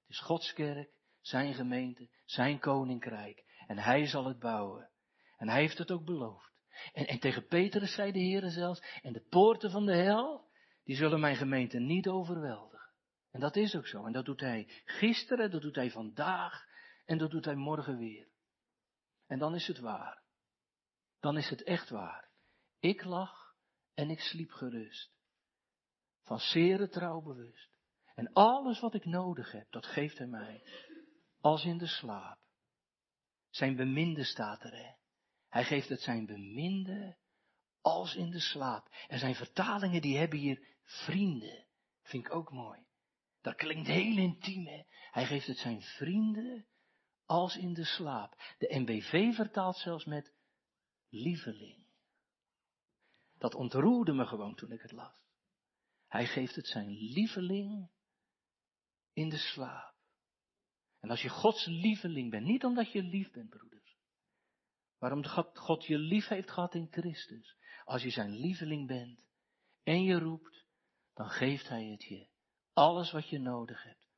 Het 0.00 0.16
is 0.16 0.20
Gods 0.20 0.52
kerk, 0.52 0.90
zijn 1.20 1.54
gemeente, 1.54 2.08
zijn 2.24 2.58
koninkrijk. 2.58 3.44
En 3.66 3.78
hij 3.78 4.06
zal 4.06 4.24
het 4.24 4.38
bouwen. 4.38 4.90
En 5.36 5.48
hij 5.48 5.60
heeft 5.60 5.78
het 5.78 5.90
ook 5.90 6.04
beloofd. 6.04 6.52
En, 6.92 7.06
en 7.06 7.18
tegen 7.18 7.46
Petrus 7.46 7.94
zei 7.94 8.12
de 8.12 8.18
Heer 8.18 8.50
zelfs, 8.50 8.82
en 9.02 9.12
de 9.12 9.26
poorten 9.28 9.70
van 9.70 9.86
de 9.86 9.94
hel, 9.94 10.47
die 10.88 10.96
zullen 10.96 11.20
mijn 11.20 11.36
gemeente 11.36 11.78
niet 11.78 12.08
overweldigen. 12.08 12.90
En 13.30 13.40
dat 13.40 13.56
is 13.56 13.76
ook 13.76 13.86
zo. 13.86 14.06
En 14.06 14.12
dat 14.12 14.24
doet 14.24 14.40
hij 14.40 14.68
gisteren, 14.84 15.50
dat 15.50 15.62
doet 15.62 15.74
hij 15.74 15.90
vandaag 15.90 16.66
en 17.04 17.18
dat 17.18 17.30
doet 17.30 17.44
hij 17.44 17.54
morgen 17.54 17.98
weer. 17.98 18.28
En 19.26 19.38
dan 19.38 19.54
is 19.54 19.66
het 19.66 19.78
waar. 19.78 20.22
Dan 21.20 21.36
is 21.36 21.48
het 21.48 21.62
echt 21.62 21.90
waar. 21.90 22.30
Ik 22.80 23.04
lag 23.04 23.54
en 23.94 24.10
ik 24.10 24.20
sliep 24.20 24.50
gerust. 24.50 25.12
Van 26.22 26.38
zere 26.38 26.88
trouw 26.88 27.20
bewust. 27.20 27.70
En 28.14 28.32
alles 28.32 28.80
wat 28.80 28.94
ik 28.94 29.04
nodig 29.04 29.52
heb, 29.52 29.70
dat 29.70 29.86
geeft 29.86 30.18
hij 30.18 30.26
mij. 30.26 30.62
Als 31.40 31.64
in 31.64 31.78
de 31.78 31.86
slaap. 31.86 32.38
Zijn 33.50 33.76
beminde 33.76 34.24
staat 34.24 34.62
er. 34.62 34.96
Hij 35.48 35.64
geeft 35.64 35.88
het 35.88 36.00
zijn 36.00 36.26
beminde 36.26 37.16
als 37.88 38.14
in 38.14 38.30
de 38.30 38.40
slaap. 38.40 38.88
En 39.08 39.18
zijn 39.18 39.34
vertalingen 39.34 40.02
die 40.02 40.18
hebben 40.18 40.38
hier 40.38 40.66
vrienden. 40.82 41.66
Vind 42.02 42.26
ik 42.26 42.34
ook 42.34 42.52
mooi. 42.52 42.86
Dat 43.40 43.54
klinkt 43.54 43.86
heel 43.86 44.16
intiem, 44.16 44.66
hè? 44.66 44.82
Hij 45.10 45.26
geeft 45.26 45.46
het 45.46 45.58
zijn 45.58 45.82
vrienden 45.82 46.66
als 47.24 47.56
in 47.56 47.74
de 47.74 47.84
slaap. 47.84 48.54
De 48.58 48.78
NBV 48.78 49.34
vertaalt 49.34 49.76
zelfs 49.76 50.04
met 50.04 50.32
lieveling. 51.08 51.86
Dat 53.38 53.54
ontroerde 53.54 54.12
me 54.12 54.26
gewoon 54.26 54.54
toen 54.54 54.72
ik 54.72 54.82
het 54.82 54.92
las. 54.92 55.26
Hij 56.06 56.26
geeft 56.26 56.54
het 56.54 56.66
zijn 56.66 56.90
lieveling 56.90 57.90
in 59.12 59.28
de 59.28 59.38
slaap. 59.38 59.94
En 61.00 61.10
als 61.10 61.22
je 61.22 61.28
Gods 61.28 61.66
lieveling 61.66 62.30
bent, 62.30 62.46
niet 62.46 62.64
omdat 62.64 62.92
je 62.92 63.02
lief 63.02 63.30
bent, 63.30 63.48
broeders, 63.48 63.96
God, 65.30 65.58
God 65.58 65.86
je 65.86 65.98
lief 65.98 66.28
heeft 66.28 66.50
gehad 66.50 66.74
in 66.74 66.88
Christus. 66.90 67.57
Als 67.88 68.02
je 68.02 68.10
zijn 68.10 68.30
lieveling 68.30 68.86
bent 68.86 69.24
en 69.82 70.02
je 70.02 70.18
roept, 70.18 70.64
dan 71.14 71.30
geeft 71.30 71.68
hij 71.68 71.84
het 71.84 72.04
je. 72.04 72.28
Alles 72.72 73.10
wat 73.12 73.28
je 73.28 73.38
nodig 73.38 73.82
hebt, 73.82 74.08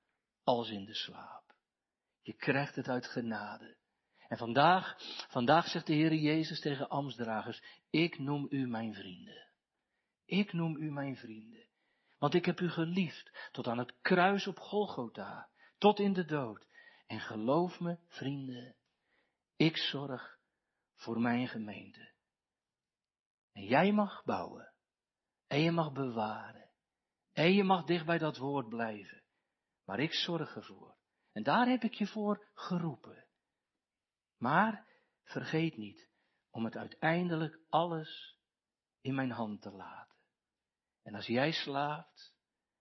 als 0.42 0.70
in 0.70 0.84
de 0.84 0.94
slaap. 0.94 1.54
Je 2.22 2.32
krijgt 2.32 2.74
het 2.74 2.88
uit 2.88 3.06
genade. 3.06 3.76
En 4.28 4.36
vandaag, 4.36 4.96
vandaag 5.28 5.66
zegt 5.68 5.86
de 5.86 5.94
Heer 5.94 6.14
Jezus 6.14 6.60
tegen 6.60 6.88
ambtsdragers, 6.88 7.62
ik 7.90 8.18
noem 8.18 8.46
u 8.50 8.66
mijn 8.66 8.94
vrienden. 8.94 9.48
Ik 10.24 10.52
noem 10.52 10.76
u 10.76 10.90
mijn 10.90 11.16
vrienden. 11.16 11.68
Want 12.18 12.34
ik 12.34 12.44
heb 12.44 12.60
u 12.60 12.68
geliefd 12.68 13.48
tot 13.52 13.66
aan 13.66 13.78
het 13.78 14.00
kruis 14.00 14.46
op 14.46 14.58
Golgotha, 14.58 15.50
tot 15.78 15.98
in 15.98 16.12
de 16.12 16.24
dood. 16.24 16.66
En 17.06 17.20
geloof 17.20 17.80
me, 17.80 17.98
vrienden, 18.06 18.76
ik 19.56 19.76
zorg 19.76 20.38
voor 20.94 21.20
mijn 21.20 21.48
gemeente. 21.48 22.09
En 23.60 23.66
jij 23.66 23.92
mag 23.92 24.24
bouwen. 24.24 24.72
En 25.46 25.60
je 25.60 25.70
mag 25.70 25.92
bewaren. 25.92 26.70
En 27.32 27.52
je 27.52 27.64
mag 27.64 27.84
dicht 27.84 28.06
bij 28.06 28.18
dat 28.18 28.36
woord 28.36 28.68
blijven. 28.68 29.22
Maar 29.84 29.98
ik 30.00 30.12
zorg 30.12 30.56
ervoor. 30.56 30.96
En 31.32 31.42
daar 31.42 31.66
heb 31.66 31.82
ik 31.82 31.94
je 31.94 32.06
voor 32.06 32.48
geroepen. 32.54 33.26
Maar 34.36 34.86
vergeet 35.22 35.76
niet 35.76 36.08
om 36.50 36.64
het 36.64 36.76
uiteindelijk 36.76 37.58
alles 37.68 38.38
in 39.00 39.14
mijn 39.14 39.30
hand 39.30 39.62
te 39.62 39.70
laten. 39.70 40.16
En 41.02 41.14
als 41.14 41.26
jij 41.26 41.52
slaapt, 41.52 42.34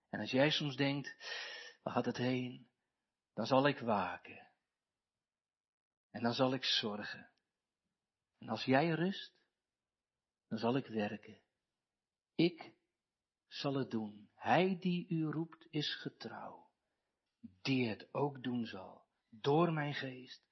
en 0.08 0.20
als 0.20 0.30
jij 0.30 0.50
soms 0.50 0.76
denkt, 0.76 1.16
waar 1.82 1.94
gaat 1.94 2.04
het 2.04 2.16
heen? 2.16 2.70
Dan 3.34 3.46
zal 3.46 3.66
ik 3.66 3.78
waken. 3.78 4.48
En 6.10 6.22
dan 6.22 6.32
zal 6.32 6.52
ik 6.52 6.64
zorgen. 6.64 7.30
En 8.38 8.48
als 8.48 8.64
jij 8.64 8.88
rust, 8.90 9.39
dan 10.50 10.58
zal 10.58 10.76
ik 10.76 10.86
werken. 10.86 11.40
Ik 12.34 12.72
zal 13.46 13.74
het 13.74 13.90
doen. 13.90 14.28
Hij 14.34 14.78
die 14.78 15.06
u 15.08 15.24
roept 15.24 15.66
is 15.70 15.94
getrouw, 15.94 16.70
die 17.62 17.88
het 17.88 18.14
ook 18.14 18.42
doen 18.42 18.66
zal. 18.66 19.04
Door 19.28 19.72
mijn 19.72 19.94
geest 19.94 20.42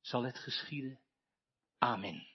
zal 0.00 0.22
het 0.22 0.38
geschieden. 0.38 1.00
Amen. 1.78 2.26